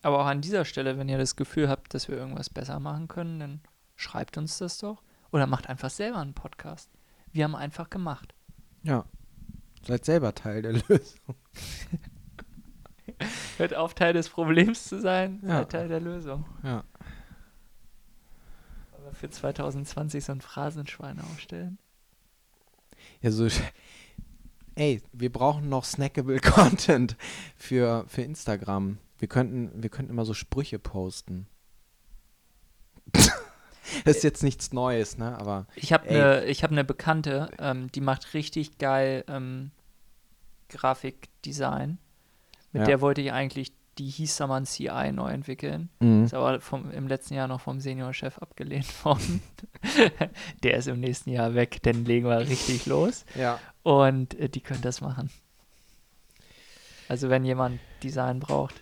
[0.02, 3.08] Aber auch an dieser Stelle, wenn ihr das Gefühl habt, dass wir irgendwas besser machen
[3.08, 3.62] können, dann
[3.96, 5.04] schreibt uns das doch.
[5.32, 6.90] Oder macht einfach selber einen Podcast.
[7.32, 8.34] Wir haben einfach gemacht.
[8.82, 9.06] Ja.
[9.86, 11.36] Seid selber Teil der Lösung.
[13.58, 15.60] Hört auf, Teil des Problems zu sein, Ja.
[15.60, 16.46] seid Teil der Lösung.
[16.64, 16.84] Ja.
[19.10, 21.80] Aber für 2020 so ein Phrasenschwein aufstellen.
[23.22, 23.48] Ja, so.
[24.76, 27.18] Ey, wir brauchen noch snackable Content
[27.56, 29.00] für, für Instagram.
[29.18, 31.48] Wir könnten, wir könnten immer so Sprüche posten.
[33.12, 33.32] das
[34.18, 35.38] ist jetzt nichts Neues, ne?
[35.40, 39.72] Aber Ich habe eine hab ne Bekannte, ähm, die macht richtig geil ähm,
[40.70, 41.98] Grafikdesign.
[42.74, 42.86] Mit Ja.
[42.86, 45.90] der wollte ich eigentlich die Hiesaman CI neu entwickeln.
[46.00, 46.24] Mhm.
[46.24, 49.42] Ist aber vom, im letzten Jahr noch vom Seniorchef abgelehnt worden.
[50.64, 53.26] der ist im nächsten Jahr weg, dann legen wir richtig los.
[53.36, 53.60] ja.
[53.84, 55.30] Und äh, die können das machen.
[57.08, 58.82] Also wenn jemand Design braucht,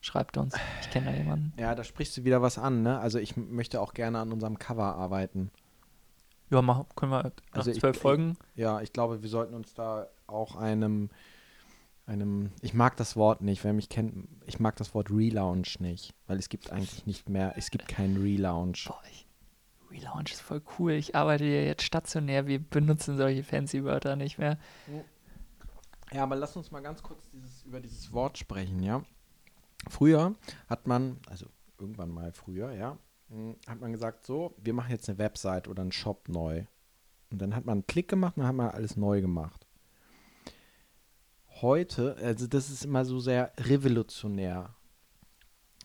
[0.00, 0.54] schreibt uns.
[0.80, 1.52] Ich kenne da jemanden.
[1.58, 2.98] Ja, da sprichst du wieder was an, ne?
[2.98, 5.50] Also ich möchte auch gerne an unserem Cover arbeiten.
[6.50, 8.36] Ja, machen, können wir nach Also zwölf ich- Folgen.
[8.56, 11.10] Ja, ich glaube, wir sollten uns da auch einem,
[12.08, 16.14] einem, ich mag das Wort nicht, wer mich kennt, ich mag das Wort Relaunch nicht,
[16.26, 18.86] weil es gibt eigentlich nicht mehr, es gibt keinen Relaunch.
[18.88, 19.26] Boah, ich,
[19.90, 20.92] Relaunch ist voll cool.
[20.92, 22.46] Ich arbeite ja jetzt stationär.
[22.46, 24.58] Wir benutzen solche fancy Wörter nicht mehr.
[26.12, 29.02] Ja, aber lass uns mal ganz kurz dieses, über dieses Wort sprechen, ja.
[29.88, 30.34] Früher
[30.68, 31.46] hat man, also
[31.78, 35.82] irgendwann mal früher, ja, mh, hat man gesagt, so, wir machen jetzt eine Website oder
[35.82, 36.64] einen Shop neu.
[37.30, 39.66] Und dann hat man einen Klick gemacht und dann hat man alles neu gemacht.
[41.60, 44.74] Heute, also das ist immer so sehr revolutionär.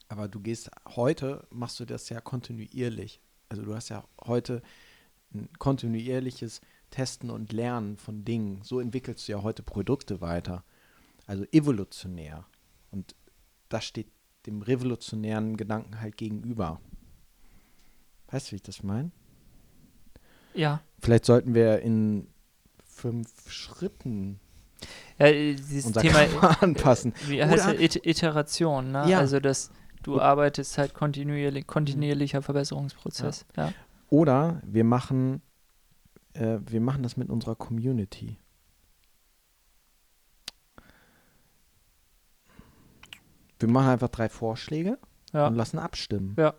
[0.07, 3.21] Aber du gehst, heute machst du das ja kontinuierlich.
[3.49, 4.62] Also du hast ja heute
[5.33, 8.62] ein kontinuierliches Testen und Lernen von Dingen.
[8.63, 10.63] So entwickelst du ja heute Produkte weiter.
[11.25, 12.45] Also evolutionär.
[12.91, 13.15] Und
[13.69, 14.12] das steht
[14.45, 16.79] dem revolutionären Gedanken halt gegenüber.
[18.27, 19.12] Weißt du, wie ich das meine?
[20.53, 20.83] Ja.
[20.99, 22.27] Vielleicht sollten wir in
[22.86, 24.39] fünf Schritten
[25.19, 26.25] ja äh, dieses unser Thema.
[26.25, 27.13] Cover anpassen.
[27.27, 27.81] Wie heißt Oder- das?
[27.81, 29.09] It Iteration, ne?
[29.09, 29.19] Ja.
[29.19, 29.71] Also, dass
[30.03, 33.45] du arbeitest halt kontinuierlich, kontinuierlicher Verbesserungsprozess.
[33.55, 33.71] Ja.
[34.09, 35.41] Oder wir machen,
[36.33, 38.37] äh, wir machen das mit unserer Community.
[43.59, 44.97] Wir machen einfach drei Vorschläge
[45.31, 45.47] Ja.
[45.47, 46.35] und lassen abstimmen.
[46.37, 46.53] Ja.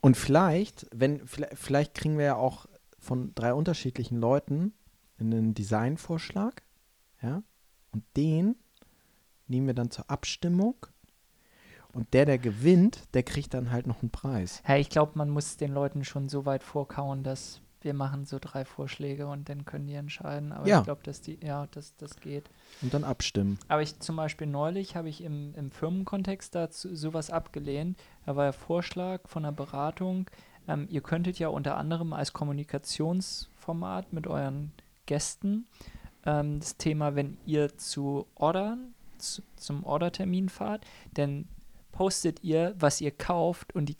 [0.00, 2.66] Und vielleicht, wenn, vielleicht, vielleicht kriegen wir ja auch
[2.98, 4.72] von drei unterschiedlichen Leuten
[5.18, 6.62] einen Designvorschlag,
[7.22, 7.42] ja,
[7.92, 8.56] und den
[9.48, 10.74] nehmen wir dann zur Abstimmung.
[11.92, 14.62] Und der, der gewinnt, der kriegt dann halt noch einen Preis.
[14.66, 18.38] Ja, ich glaube, man muss den Leuten schon so weit vorkauen, dass wir machen so
[18.40, 20.52] drei Vorschläge und dann können die entscheiden.
[20.52, 20.78] Aber Ja.
[20.78, 22.48] ich glaube, dass die, ja, dass das geht.
[22.80, 23.58] Und dann abstimmen.
[23.68, 28.00] Aber ich zum Beispiel neulich habe ich im, im Firmenkontext dazu sowas abgelehnt.
[28.24, 30.30] Da war der Vorschlag von der Beratung,
[30.68, 34.72] ähm, ihr könntet ja unter anderem als Kommunikationsformat mit euren
[35.06, 35.66] Gästen
[36.26, 41.46] ähm, das Thema, wenn ihr zu Ordern, zu, zum Ordertermin fahrt, dann
[41.92, 43.96] postet ihr, was ihr kauft und die,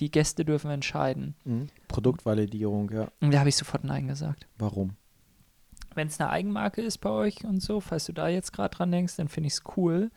[0.00, 1.34] die Gäste dürfen entscheiden.
[1.44, 1.68] Mhm.
[1.88, 3.08] Produktvalidierung, ja.
[3.20, 4.46] Und da habe ich sofort Nein gesagt.
[4.58, 4.96] Warum?
[5.96, 8.92] wenn es eine Eigenmarke ist bei euch und so, falls du da jetzt gerade dran
[8.92, 10.10] denkst, dann finde ich es cool.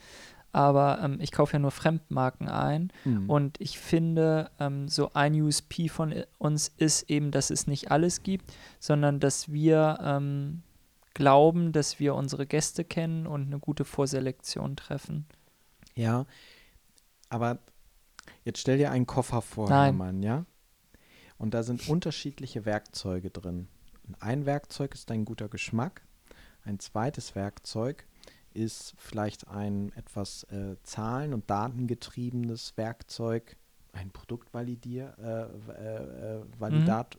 [0.53, 2.91] Aber ähm, ich kaufe ja nur Fremdmarken ein.
[3.05, 3.29] Mhm.
[3.29, 8.23] Und ich finde, ähm, so ein USP von uns ist eben, dass es nicht alles
[8.23, 10.63] gibt, sondern dass wir ähm,
[11.17, 15.25] glauben, dass wir unsere Gäste kennen und eine gute Vorselektion treffen.
[15.95, 16.27] Ja,
[17.29, 17.57] aber
[18.45, 19.97] jetzt stell dir einen Koffer vor, Nein.
[19.97, 20.45] Hermann, ja?
[21.39, 23.67] Und da sind unterschiedliche Werkzeuge drin.
[24.07, 26.05] Und ein Werkzeug ist dein guter Geschmack.
[26.63, 28.05] Ein zweites Werkzeug
[28.53, 33.57] ist vielleicht ein etwas äh, zahlen- und datengetriebenes Werkzeug,
[33.91, 37.17] ein Produktvalidier, äh, äh, äh, Validat,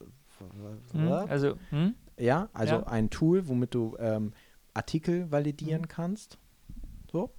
[0.92, 1.08] Hm?
[1.10, 1.96] Also, hm?
[2.18, 2.86] Ja, also Ja.
[2.86, 4.32] ein Tool, womit du ähm,
[4.74, 5.88] Artikel validieren Mhm.
[5.88, 6.38] kannst.
[7.10, 7.30] So.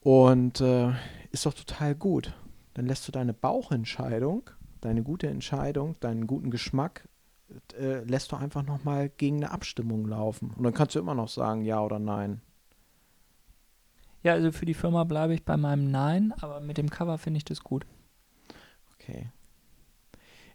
[0.00, 0.92] Und äh,
[1.30, 2.34] ist doch total gut.
[2.74, 7.08] Dann lässt du deine Bauchentscheidung, deine gute Entscheidung, deinen guten Geschmack,
[7.78, 10.50] äh, lässt du einfach nochmal gegen eine Abstimmung laufen.
[10.50, 12.40] Und dann kannst du immer noch sagen, ja oder nein.
[14.22, 17.38] ja, also für die Firma bleibe ich bei meinem Nein, aber mit dem Cover finde
[17.38, 17.86] ich das gut.
[18.94, 19.28] Okay.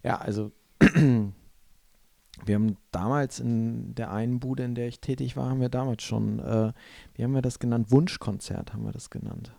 [0.03, 0.51] Ja, also
[2.45, 6.03] wir haben damals in der einen Bude, in der ich tätig war, haben wir damals
[6.03, 6.73] schon, äh,
[7.13, 7.91] wie haben wir das genannt?
[7.91, 9.53] Wunschkonzert haben wir das genannt.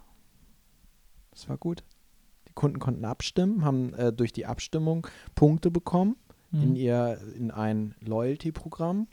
[1.30, 1.84] Das war gut.
[2.48, 6.16] Die Kunden konnten abstimmen, haben äh, durch die Abstimmung Punkte bekommen
[6.52, 6.76] in Mhm.
[6.76, 9.06] ihr in ein Loyalty-Programm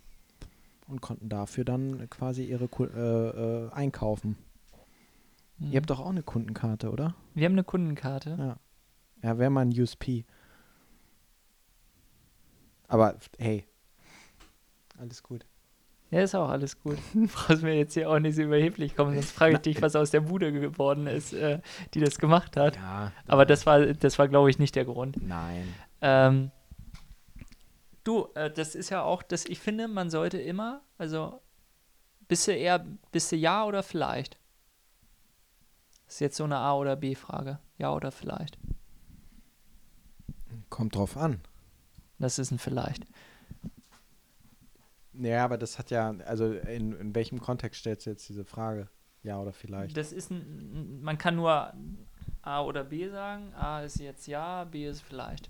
[0.88, 4.38] und konnten dafür dann quasi ihre äh, äh, einkaufen.
[5.60, 5.72] Mhm.
[5.72, 7.16] Ihr habt doch auch eine Kundenkarte, oder?
[7.36, 8.36] Wir haben eine Kundenkarte.
[8.40, 8.58] Ja.
[9.24, 10.26] Ja, wäre mal ein USP.
[12.88, 13.66] Aber hey,
[14.98, 15.46] alles gut.
[16.10, 16.98] Ja, ist auch alles gut.
[17.14, 19.96] Du brauchst mir jetzt hier auch nicht so überheblich kommen, sonst frage ich dich, was
[19.96, 21.60] aus der Bude geworden ist, äh,
[21.94, 22.78] die das gemacht hat.
[22.78, 23.12] Ja.
[23.28, 25.18] Aber das war, das war, glaube ich, nicht der Grund.
[25.22, 25.74] Nein.
[26.02, 26.52] Ähm,
[28.06, 31.42] du, äh, das ist ja auch, das, ich finde, man sollte immer, also
[32.30, 34.38] bist du eher, bist du ja oder vielleicht?
[36.06, 37.60] Das ist jetzt so eine A- oder B-Frage.
[37.78, 38.58] Ja oder vielleicht?
[40.70, 41.42] Kommt drauf an.
[42.20, 43.06] Das ist ein vielleicht.
[45.14, 48.90] Ja, aber das hat ja, also in, in welchem Kontext stellst du jetzt diese Frage?
[49.24, 49.98] Ja oder vielleicht?
[49.98, 51.74] Das ist ein, man kann nur
[52.42, 53.54] A oder B sagen.
[53.56, 55.50] A ist jetzt ja, B ist vielleicht.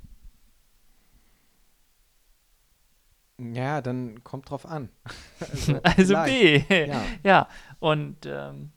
[3.39, 4.89] Ja, dann kommt drauf an.
[5.39, 6.15] also Also.
[6.25, 6.63] B.
[6.87, 7.03] Ja.
[7.23, 7.49] Ja,
[7.79, 8.71] und ähm,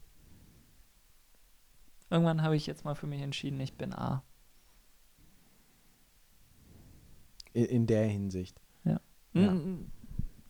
[2.09, 4.23] irgendwann habe ich jetzt mal für mich entschieden, ich bin A.
[7.53, 8.59] In, in der Hinsicht.
[8.83, 8.99] Ja.
[9.33, 9.91] Mm,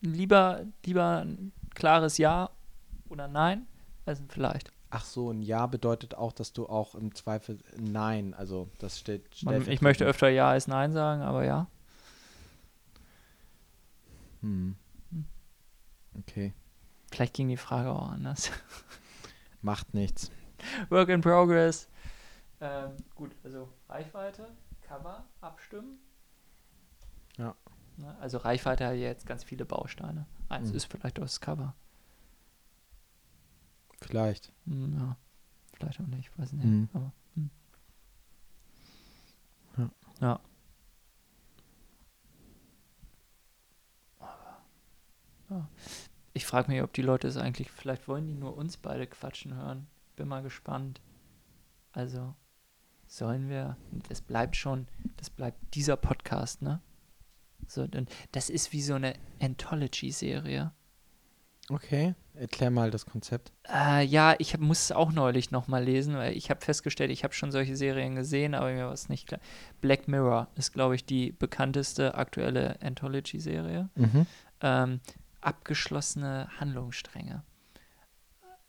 [0.01, 2.49] Lieber, lieber ein klares Ja
[3.09, 3.67] oder Nein
[4.05, 4.71] als ein Vielleicht.
[4.89, 9.43] Ach so, ein Ja bedeutet auch, dass du auch im Zweifel Nein, also das steht
[9.43, 11.67] Man, ich möchte öfter Ja als Nein sagen, aber ja.
[14.41, 14.75] Hm.
[15.11, 15.25] Hm.
[16.19, 16.53] Okay,
[17.11, 18.51] Vielleicht ging die Frage auch anders.
[19.61, 20.31] macht nichts.
[20.89, 21.89] Work in progress.
[22.61, 24.47] Ähm, gut, also Reichweite,
[24.81, 25.99] Cover, abstimmen.
[27.41, 27.55] Ja.
[27.97, 30.25] Ne, Also Reichweite hat ja jetzt ganz viele Bausteine.
[30.49, 30.75] Eins Mhm.
[30.75, 31.75] ist vielleicht auch das Cover.
[34.01, 34.51] Vielleicht.
[34.65, 35.17] Hm, ja,
[35.73, 36.65] vielleicht auch nicht, weiß nicht.
[36.65, 36.89] Mhm.
[36.93, 37.49] Aber, hm.
[39.77, 39.89] Ja.
[40.21, 40.39] ja.
[45.49, 45.67] Ja.
[46.33, 49.53] Ich frage mich, ob die Leute es eigentlich, vielleicht wollen die nur uns beide quatschen
[49.53, 49.87] hören.
[50.15, 51.01] Bin mal gespannt.
[51.91, 52.33] Also,
[53.07, 53.75] sollen wir,
[54.07, 56.79] das bleibt schon, das bleibt dieser Podcast, ne?
[57.67, 60.71] So, denn das ist wie so eine Anthology-Serie.
[61.69, 63.53] Okay, erklär mal das Konzept.
[63.71, 67.23] Äh, ja, ich hab, muss es auch neulich nochmal lesen, weil ich habe festgestellt, ich
[67.23, 69.39] habe schon solche Serien gesehen, aber mir war es nicht klar.
[69.79, 73.89] Black Mirror ist, glaube ich, die bekannteste aktuelle Anthology-Serie.
[73.95, 74.25] Mhm.
[74.61, 74.99] Ähm,
[75.39, 77.43] abgeschlossene Handlungsstränge.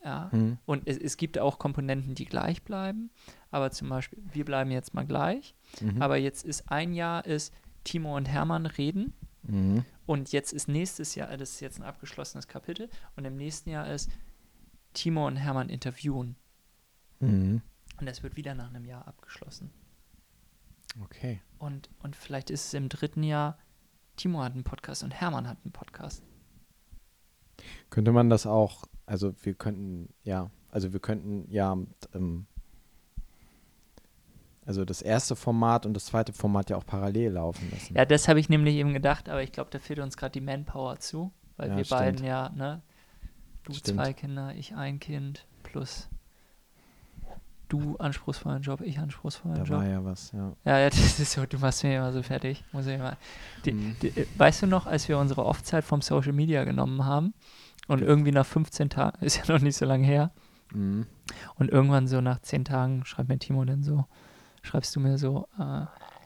[0.03, 0.29] Ja.
[0.31, 0.57] Mhm.
[0.65, 3.09] Und es, es gibt auch Komponenten, die gleich bleiben,
[3.51, 6.01] aber zum Beispiel, wir bleiben jetzt mal gleich, Mhm.
[6.01, 9.13] aber jetzt ist ein Jahr ist Timo und Hermann reden
[9.45, 9.83] Mhm.
[10.05, 13.89] und jetzt ist nächstes Jahr, das ist jetzt ein abgeschlossenes Kapitel, und im nächsten Jahr
[13.89, 14.09] ist
[14.93, 16.37] Timo und Hermann interviewen.
[17.19, 17.61] Mhm.
[17.99, 19.69] Und das wird wieder nach einem Jahr abgeschlossen.
[21.03, 21.41] Okay.
[21.57, 23.57] Und, und vielleicht ist es im dritten Jahr,
[24.15, 26.23] Timo hat einen Podcast und Hermann hat einen Podcast.
[27.89, 31.77] Könnte man das auch, also wir könnten, ja, also wir könnten ja,
[32.13, 32.45] ähm,
[34.65, 37.95] also das erste Format und das zweite Format ja auch parallel laufen lassen.
[37.95, 40.41] Ja, das habe ich nämlich eben gedacht, aber ich glaube, da fehlt uns gerade die
[40.41, 41.99] Manpower zu, weil Ja, wir stimmt.
[41.99, 42.81] beiden ja, ne,
[43.63, 43.99] du Stimmt.
[43.99, 46.09] zwei Kinder, ich ein Kind, plus
[47.69, 49.77] du anspruchsvollen Job, ich anspruchsvollen da Job.
[49.79, 50.53] war ja was, ja.
[50.63, 52.63] Ja, ja, das ist so, du machst mich immer so fertig.
[52.71, 53.17] Muss ich mal.
[53.65, 53.95] Die, Mhm.
[54.01, 57.33] die, weißt du noch, als wir unsere Off-Zeit vom Social Media genommen haben
[57.87, 60.31] und irgendwie nach 15 Tagen, ist ja noch nicht so lange her,
[60.73, 61.05] Mhm.
[61.55, 64.05] und irgendwann so nach 10 Tagen schreibt mir Timo dann so,
[64.63, 65.85] schreibst du mir so, äh,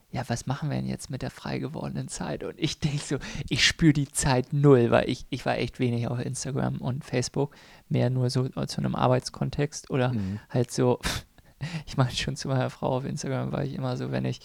[0.10, 2.44] ja, was machen wir denn jetzt mit der frei gewordenen Zeit?
[2.46, 3.18] Und ich denke so,
[3.50, 7.54] ich spüre die Zeit null, weil ich, ich war echt wenig auf Instagram und Facebook,
[7.90, 10.40] mehr nur so zu einem Arbeitskontext oder Mhm.
[10.50, 11.00] halt so,
[11.86, 14.40] ich meine schon zu meiner Frau auf Instagram war ich immer so, wenn ich,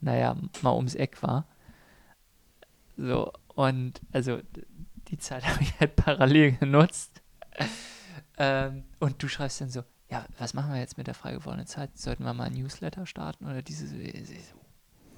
[0.00, 1.48] naja, mal ums Eck war.
[2.96, 4.38] So, und also
[5.08, 7.20] die Zeit habe ich halt parallel genutzt.
[8.38, 9.82] ähm, und du schreibst dann so,
[10.14, 11.98] ja, was machen wir jetzt mit der frei gewordenen Zeit?
[11.98, 14.54] Sollten wir mal ein Newsletter starten oder diese so, ich so,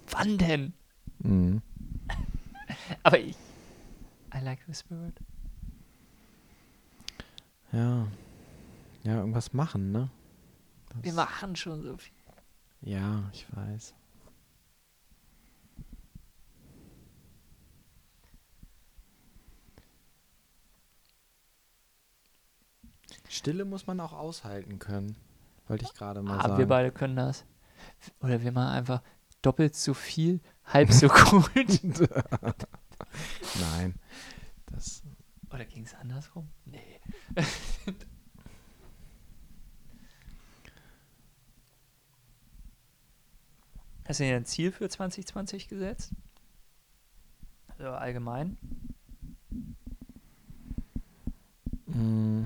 [0.08, 0.72] wann denn?
[1.18, 1.60] Mhm.
[3.02, 3.36] Aber ich,
[4.34, 5.14] I like the spirit.
[7.72, 8.06] Ja.
[9.02, 10.08] Ja, irgendwas machen, ne?
[11.02, 12.14] Wir Das- machen schon so viel.
[12.80, 13.94] Ja, ich weiß.
[23.36, 25.16] Stille muss man auch aushalten können.
[25.68, 26.58] Wollte ich gerade mal Ah, sagen.
[26.58, 27.44] wir beide können das.
[28.20, 29.02] Oder wir machen einfach
[29.42, 31.50] doppelt so viel, halb so gut.
[33.60, 33.94] Nein.
[34.66, 35.02] Das,
[35.52, 36.48] Oder ging es andersrum?
[36.64, 37.00] Nee.
[44.06, 46.12] Hast du dir ein Ziel für 2020 gesetzt?
[47.68, 48.56] Also allgemein?
[51.86, 52.44] mm,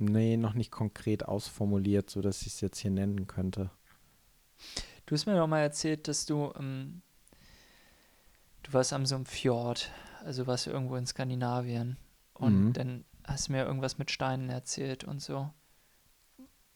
[0.00, 3.70] nee, noch nicht konkret ausformuliert, sodass ich es jetzt hier nennen könnte.
[5.06, 7.02] Du hast mir doch mal erzählt, dass du, ähm,
[8.62, 9.90] du warst am so einem Fjord,
[10.24, 11.96] also warst du irgendwo in Skandinavien
[12.34, 12.72] und Mhm.
[12.74, 15.50] dann hast du mir irgendwas mit Steinen erzählt und so.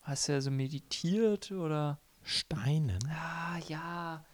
[0.02, 2.00] Hast du ja so meditiert oder?
[2.22, 2.98] Steinen?
[3.08, 4.24] Ah, ja.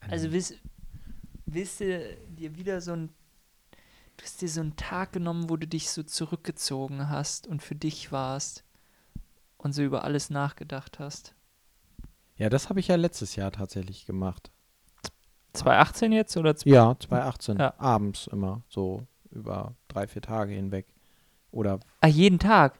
[0.00, 0.54] Also willst,
[1.46, 3.08] willst du dir wieder so ein,
[4.18, 7.74] du hast dir so einen Tag genommen, wo du dich so zurückgezogen hast und für
[7.74, 8.64] dich warst
[9.56, 11.34] und so über alles nachgedacht hast.
[12.36, 14.50] Ja, das habe ich ja letztes Jahr tatsächlich gemacht.
[15.54, 17.58] 2018 jetzt oder Ja, 2018.
[17.58, 17.74] Ja.
[17.78, 20.86] Abends immer, so über drei, vier Tage hinweg.
[21.50, 22.78] Oder, Ah, jeden Tag.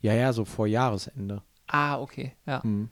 [0.00, 1.42] ja, ja, so vor Jahresende.
[1.66, 2.62] Ah, okay, ja.
[2.62, 2.90] Hm.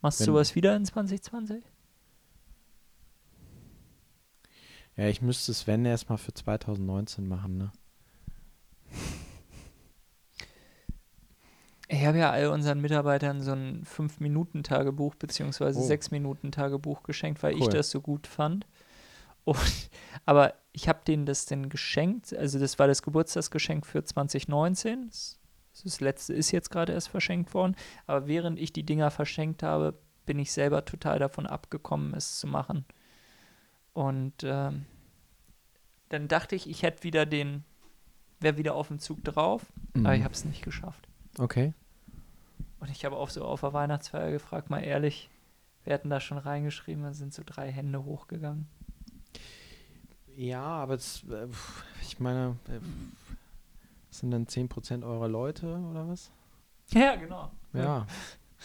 [0.00, 1.64] Machst du Wenn- sowas wieder in 2020?
[4.96, 7.72] Ja, ich müsste es, wenn, erstmal für 2019 machen, ne?
[11.88, 15.82] Ich habe ja all unseren Mitarbeitern so ein 5-Minuten-Tagebuch beziehungsweise Oh.
[15.86, 17.70] 6-Minuten-Tagebuch geschenkt, weil ich Cool.
[17.70, 18.66] das so gut fand.
[19.44, 19.58] Und,
[20.24, 25.08] aber ich habe denen das denn geschenkt, also das war das Geburtstagsgeschenk für 2019.
[25.08, 25.38] Das,
[25.84, 27.76] das letzte ist jetzt gerade erst verschenkt worden.
[28.06, 32.46] Aber während ich die Dinger verschenkt habe, bin ich selber total davon abgekommen, es zu
[32.46, 32.84] machen.
[33.92, 34.86] Und ähm,
[36.08, 37.64] dann dachte ich, ich hätte wieder den,
[38.40, 39.62] wäre wieder auf dem Zug drauf,
[39.94, 40.24] aber ich Mhm.
[40.24, 41.08] habe es nicht geschafft.
[41.38, 41.74] Okay.
[42.80, 45.30] Und ich habe auch so auf der Weihnachtsfeier gefragt, mal ehrlich,
[45.84, 48.66] wir hatten da schon reingeschrieben, da sind so drei Hände hochgegangen.
[50.36, 51.46] Ja, aber es, äh,
[52.00, 52.80] ich meine, äh,
[54.10, 56.30] sind dann 10% eurer Leute oder was?
[56.90, 57.50] Ja, genau.
[57.72, 58.06] Ja,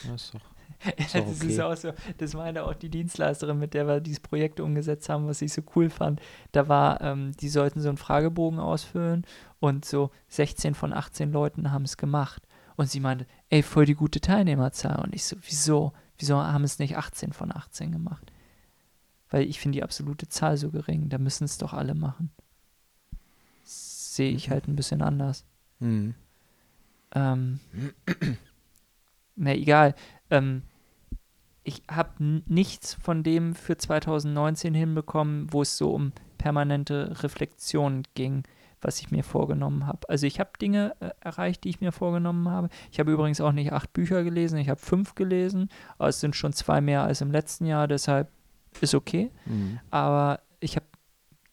[0.04, 0.42] das ist doch.
[0.98, 1.62] das doch ist okay.
[1.62, 5.42] auch so, das meinte auch die Dienstleisterin, mit der wir dieses Projekt umgesetzt haben, was
[5.42, 6.22] ich so cool fand.
[6.52, 9.26] Da war, ähm, die sollten so einen Fragebogen ausfüllen
[9.60, 12.44] und so 16 von 18 Leuten haben es gemacht.
[12.76, 15.00] Und sie meinte, ey, voll die gute Teilnehmerzahl.
[15.04, 15.94] Und ich so, wieso?
[16.20, 18.32] Wieso haben es nicht 18 von 18 gemacht?
[19.30, 22.32] Weil ich finde die absolute Zahl so gering, da müssen es doch alle machen.
[23.64, 24.52] Sehe ich Mhm.
[24.52, 25.46] halt ein bisschen anders.
[25.80, 26.14] Mhm.
[27.14, 27.60] Ähm,
[29.36, 29.96] na egal.
[30.30, 30.64] Ähm,
[31.64, 38.44] ich habe nichts von dem für 2019 hinbekommen, wo es so um permanente Reflexion ging,
[38.80, 40.08] was ich mir vorgenommen habe.
[40.08, 42.70] Also ich habe Dinge äh, erreicht, die ich mir vorgenommen habe.
[42.92, 46.36] Ich habe übrigens auch nicht acht Bücher gelesen, ich habe fünf gelesen, aber es sind
[46.36, 48.30] schon zwei mehr als im letzten Jahr, deshalb
[48.80, 49.80] ist okay Mhm.
[49.90, 50.86] aber ich habe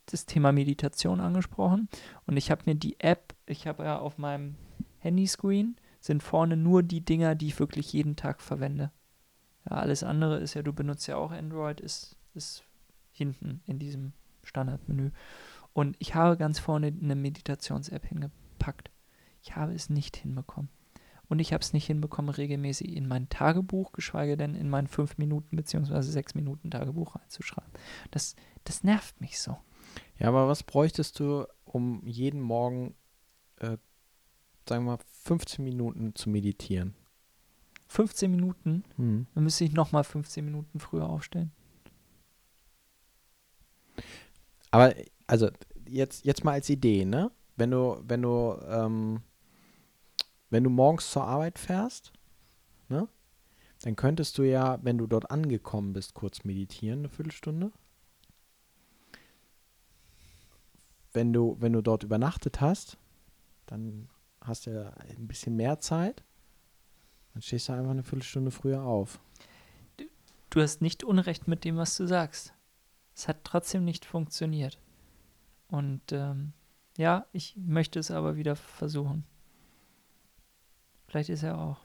[0.07, 1.89] das Thema Meditation angesprochen
[2.27, 4.57] und ich habe mir die App, ich habe ja auf meinem
[4.99, 8.93] Handyscreen sind vorne nur die Dinger, die ich wirklich jeden Tag verwende.
[9.65, 12.63] Ja, alles andere ist ja, du benutzt ja auch Android, ist, ist
[13.11, 14.13] hinten in diesem
[14.43, 15.13] Standardmenü.
[15.73, 18.91] Und ich habe ganz vorne eine Meditations-App hingepackt.
[19.41, 20.69] Ich habe es nicht hinbekommen.
[21.29, 25.17] Und ich habe es nicht hinbekommen, regelmäßig in mein Tagebuch, geschweige denn in mein 5
[25.17, 26.03] Minuten bzw.
[26.03, 27.73] 6 Minuten Tagebuch reinzuschreiben.
[28.11, 29.57] Das, das nervt mich so.
[30.19, 32.95] Ja, aber was bräuchtest du, um jeden Morgen,
[33.57, 33.79] äh,
[34.69, 36.95] sagen wir mal, 15 Minuten zu meditieren?
[37.89, 39.27] 15 Minuten, Mhm.
[39.35, 41.53] dann müsste ich nochmal 15 Minuten früher aufstehen.
[44.71, 44.95] Aber
[45.27, 45.51] also
[45.89, 47.31] jetzt, jetzt mal als Idee, ne?
[47.57, 49.21] Wenn du, wenn du, ähm,
[50.51, 52.13] wenn du morgens zur Arbeit fährst,
[52.89, 53.09] ne?
[53.83, 57.71] Dann könntest du ja, wenn du dort angekommen bist, kurz meditieren, eine Viertelstunde.
[61.13, 62.97] Wenn du, wenn du dort übernachtet hast,
[63.67, 64.09] dann
[64.45, 66.23] hast du ein bisschen mehr Zeit.
[67.33, 69.21] Dann stehst du einfach eine Viertelstunde früher auf.
[70.51, 72.55] Du hast nicht Unrecht mit dem, was du sagst.
[73.15, 74.79] Es hat trotzdem nicht funktioniert.
[75.69, 76.53] Und ähm,
[76.97, 79.25] ja, ich möchte es aber wieder versuchen.
[81.09, 81.81] Vielleicht ist er auch.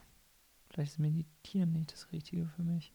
[0.69, 2.93] Vielleicht ist Meditieren nicht das Richtige für mich.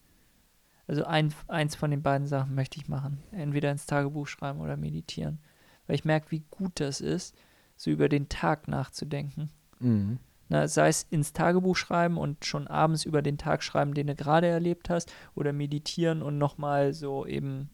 [0.87, 3.21] Also ein, eins von den beiden Sachen möchte ich machen.
[3.31, 5.39] Entweder ins Tagebuch schreiben oder meditieren.
[5.87, 7.35] Weil ich merke, wie gut das ist,
[7.75, 9.49] so über den Tag nachzudenken.
[9.79, 10.19] Mhm.
[10.47, 14.15] Na, sei es ins Tagebuch schreiben und schon abends über den Tag schreiben, den du
[14.15, 17.69] gerade erlebt hast, oder meditieren und nochmal so eben.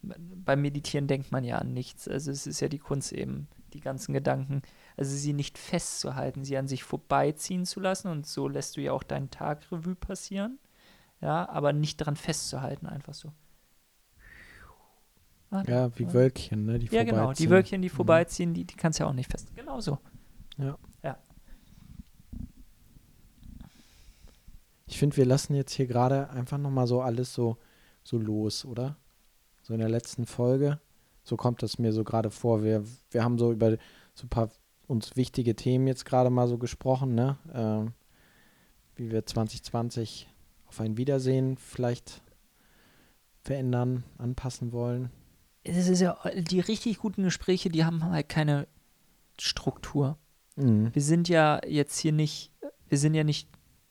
[0.00, 2.08] Beim Meditieren denkt man ja an nichts.
[2.08, 4.62] Also es ist ja die Kunst eben, die ganzen Gedanken
[4.96, 8.92] Also sie nicht festzuhalten, sie an sich vorbeiziehen zu lassen und so lässt du ja
[8.92, 10.58] auch deinen Tag Revue passieren.
[11.20, 13.32] Ja, aber nicht dran festzuhalten, einfach so.
[15.50, 16.12] Ah, Ja, wie.
[16.12, 16.78] Wölkchen, ne?
[16.78, 17.32] Die Ja, genau.
[17.32, 17.48] Die.
[17.48, 17.92] Wölkchen, die Mhm.
[17.92, 19.54] vorbeiziehen, die, die kannst du ja auch nicht fest.
[19.56, 19.98] Genau so.
[24.86, 27.58] Ich finde, wir lassen jetzt hier gerade einfach nochmal so alles so,
[28.02, 28.96] so los, oder?
[29.62, 30.80] So in der letzten Folge.
[31.22, 32.62] So kommt es mir so gerade vor.
[32.64, 33.76] Wir, wir haben so über
[34.14, 34.48] so ein paar
[34.86, 37.36] uns wichtige Themen jetzt gerade mal so gesprochen, ne?
[37.52, 37.92] Ähm,
[38.96, 40.28] wie wir 2020
[40.66, 42.22] auf ein Wiedersehen vielleicht
[43.42, 45.10] verändern, anpassen wollen.
[45.64, 48.68] Es ist ja, die richtig guten Gespräche, die haben halt keine
[49.38, 50.18] Struktur.
[50.56, 50.94] Mhm.
[50.94, 52.52] Wir sind ja jetzt hier nicht,
[52.88, 53.48] wir sind ja nicht,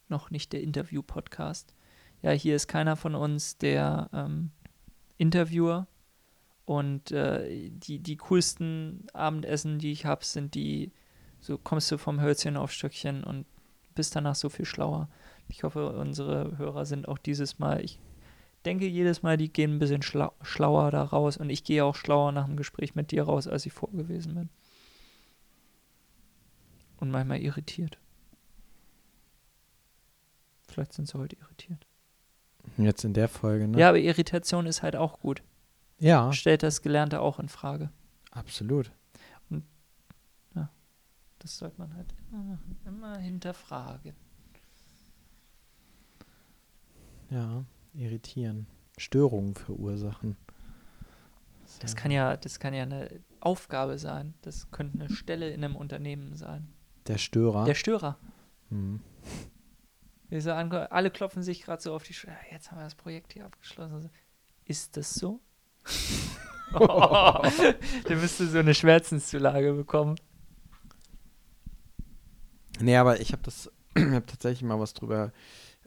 [0.10, 1.74] noch nicht der Interview-Podcast.
[2.22, 4.52] Ja, hier ist keiner von uns der ähm,
[5.18, 5.88] Interviewer.
[6.66, 10.92] Und äh, die, die coolsten Abendessen, die ich habe, sind die,
[11.40, 13.46] so kommst du vom Hölzchen auf Stöckchen und
[13.96, 15.08] bist danach so viel schlauer.
[15.48, 18.00] Ich hoffe, unsere Hörer sind auch dieses Mal, ich
[18.66, 21.96] denke jedes Mal, die gehen ein bisschen schlau schlauer da raus und ich gehe auch
[21.96, 24.50] schlauer nach dem Gespräch mit dir raus, als ich vor gewesen bin.
[26.98, 28.00] Und manchmal irritiert.
[30.68, 31.86] Vielleicht sind sie heute irritiert.
[32.78, 33.80] Jetzt in der Folge, ne?
[33.80, 35.42] Ja, aber Irritation ist halt auch gut.
[36.00, 37.92] Ja, Stellt das Gelernte auch in Frage.
[38.32, 38.92] absolut.
[41.40, 44.16] Das sollte man halt immer machen, immer hinterfragen.
[47.30, 47.64] Ja,
[47.98, 48.68] irritieren.
[48.98, 50.38] Störungen verursachen.
[51.80, 54.34] Das kann ja, das kann ja eine Aufgabe sein.
[54.42, 56.68] Das könnte eine Stelle in einem Unternehmen sein.
[57.08, 57.66] Der Störer.
[57.66, 58.18] Der Störer.
[58.70, 59.02] hm.
[60.30, 62.36] Wir so alle klopfen sich gerade so auf die Schulter.
[62.50, 64.02] "Ja, Jetzt haben wir das Projekt hier abgeschlossen.
[64.02, 64.10] So,
[64.66, 65.40] Ist das so?
[66.74, 67.42] oh,
[68.10, 70.16] der müsste so eine Schmerzenszulage bekommen.
[72.82, 75.32] Nee, aber ich habe das, ich habe tatsächlich mal was drüber,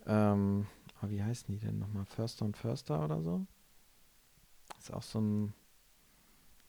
[0.06, 0.66] ähm,
[1.00, 2.04] ah, wie heißen die denn nochmal?
[2.06, 3.46] Förster und Förster oder so?
[4.78, 5.52] Ist auch so ein,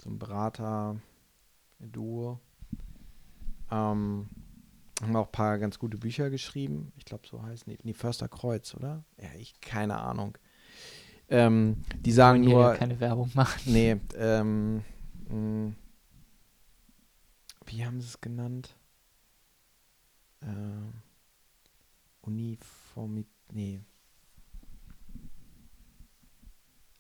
[0.01, 0.99] so ein Berater-Duo.
[3.71, 4.29] Ähm,
[5.01, 6.91] haben auch ein paar ganz gute Bücher geschrieben.
[6.97, 7.79] Ich glaube, so heißen die.
[7.83, 9.03] Nee, Förster Kreuz, oder?
[9.17, 10.37] Ja, ich, keine Ahnung.
[11.29, 13.71] Ähm, die sagen nur, ja keine Werbung machen.
[13.71, 14.83] Nee, ähm,
[15.29, 15.73] mh,
[17.65, 18.75] wie haben sie es genannt?
[20.41, 20.93] Ähm,
[22.21, 23.79] Uniformit, nee.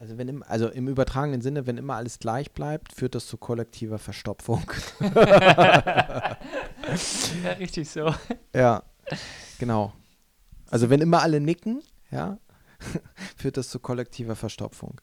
[0.01, 3.37] Also wenn im, also im übertragenen Sinne, wenn immer alles gleich bleibt, führt das zu
[3.37, 4.63] kollektiver Verstopfung.
[5.15, 6.37] ja,
[7.59, 8.11] richtig so.
[8.51, 8.81] ja,
[9.59, 9.93] genau.
[10.71, 12.39] Also wenn immer alle nicken, ja,
[13.37, 14.99] führt das zu kollektiver Verstopfung.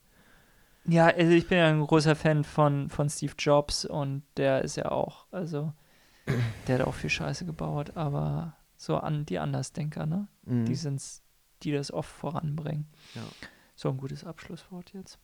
[0.84, 4.74] Ja, also ich bin ja ein großer Fan von, von Steve Jobs und der ist
[4.74, 5.72] ja auch, also
[6.66, 10.26] der hat auch viel Scheiße gebaut, aber so an die Andersdenker, ne?
[10.44, 10.64] Mhm.
[10.64, 11.22] Die sind's,
[11.62, 12.88] die das oft voranbringen.
[13.14, 13.22] Ja.
[13.78, 15.20] So ein gutes Abschlusswort jetzt.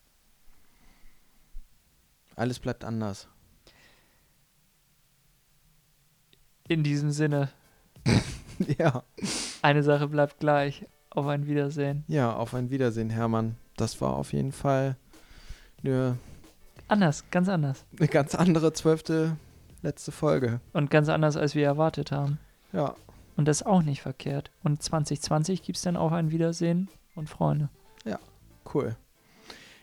[2.36, 3.26] Alles bleibt anders.
[6.68, 7.50] In diesem Sinne,
[8.78, 9.02] ja.
[9.61, 10.86] eine Sache bleibt gleich.
[11.11, 12.05] Auf ein Wiedersehen.
[12.07, 13.57] Ja, auf ein Wiedersehen, Hermann.
[13.76, 14.96] Das war auf jeden Fall
[15.82, 16.16] eine,
[16.86, 17.84] Anders, ganz anders.
[17.98, 19.36] eine ganz andere zwölfte
[19.82, 20.61] letzte Folge.
[20.72, 22.38] Und ganz anders, als wir erwartet haben.
[22.72, 22.94] Ja,
[23.36, 24.52] Und das ist auch nicht verkehrt.
[24.62, 27.68] Und 2020 gibt es dann auch ein Wiedersehen und Freunde.
[28.74, 28.96] Cool.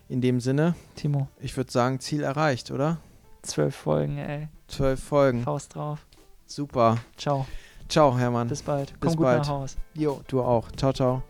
[0.07, 2.97] In dem Sinne, Timo, ich würde sagen, Ziel erreicht, oder?
[3.43, 4.49] zwölf Folgen, ey.
[4.67, 5.43] Zwölf Folgen.
[5.43, 6.05] Faust drauf.
[6.45, 6.97] Super.
[7.17, 7.45] Ciao.
[7.89, 8.47] Ciao, Hermann.
[8.47, 8.93] Bis bald.
[8.99, 9.39] Bis Komm gut bald.
[9.43, 9.77] nach Haus.
[9.95, 10.71] Jo, du auch.
[10.73, 11.23] Ciao, ciao.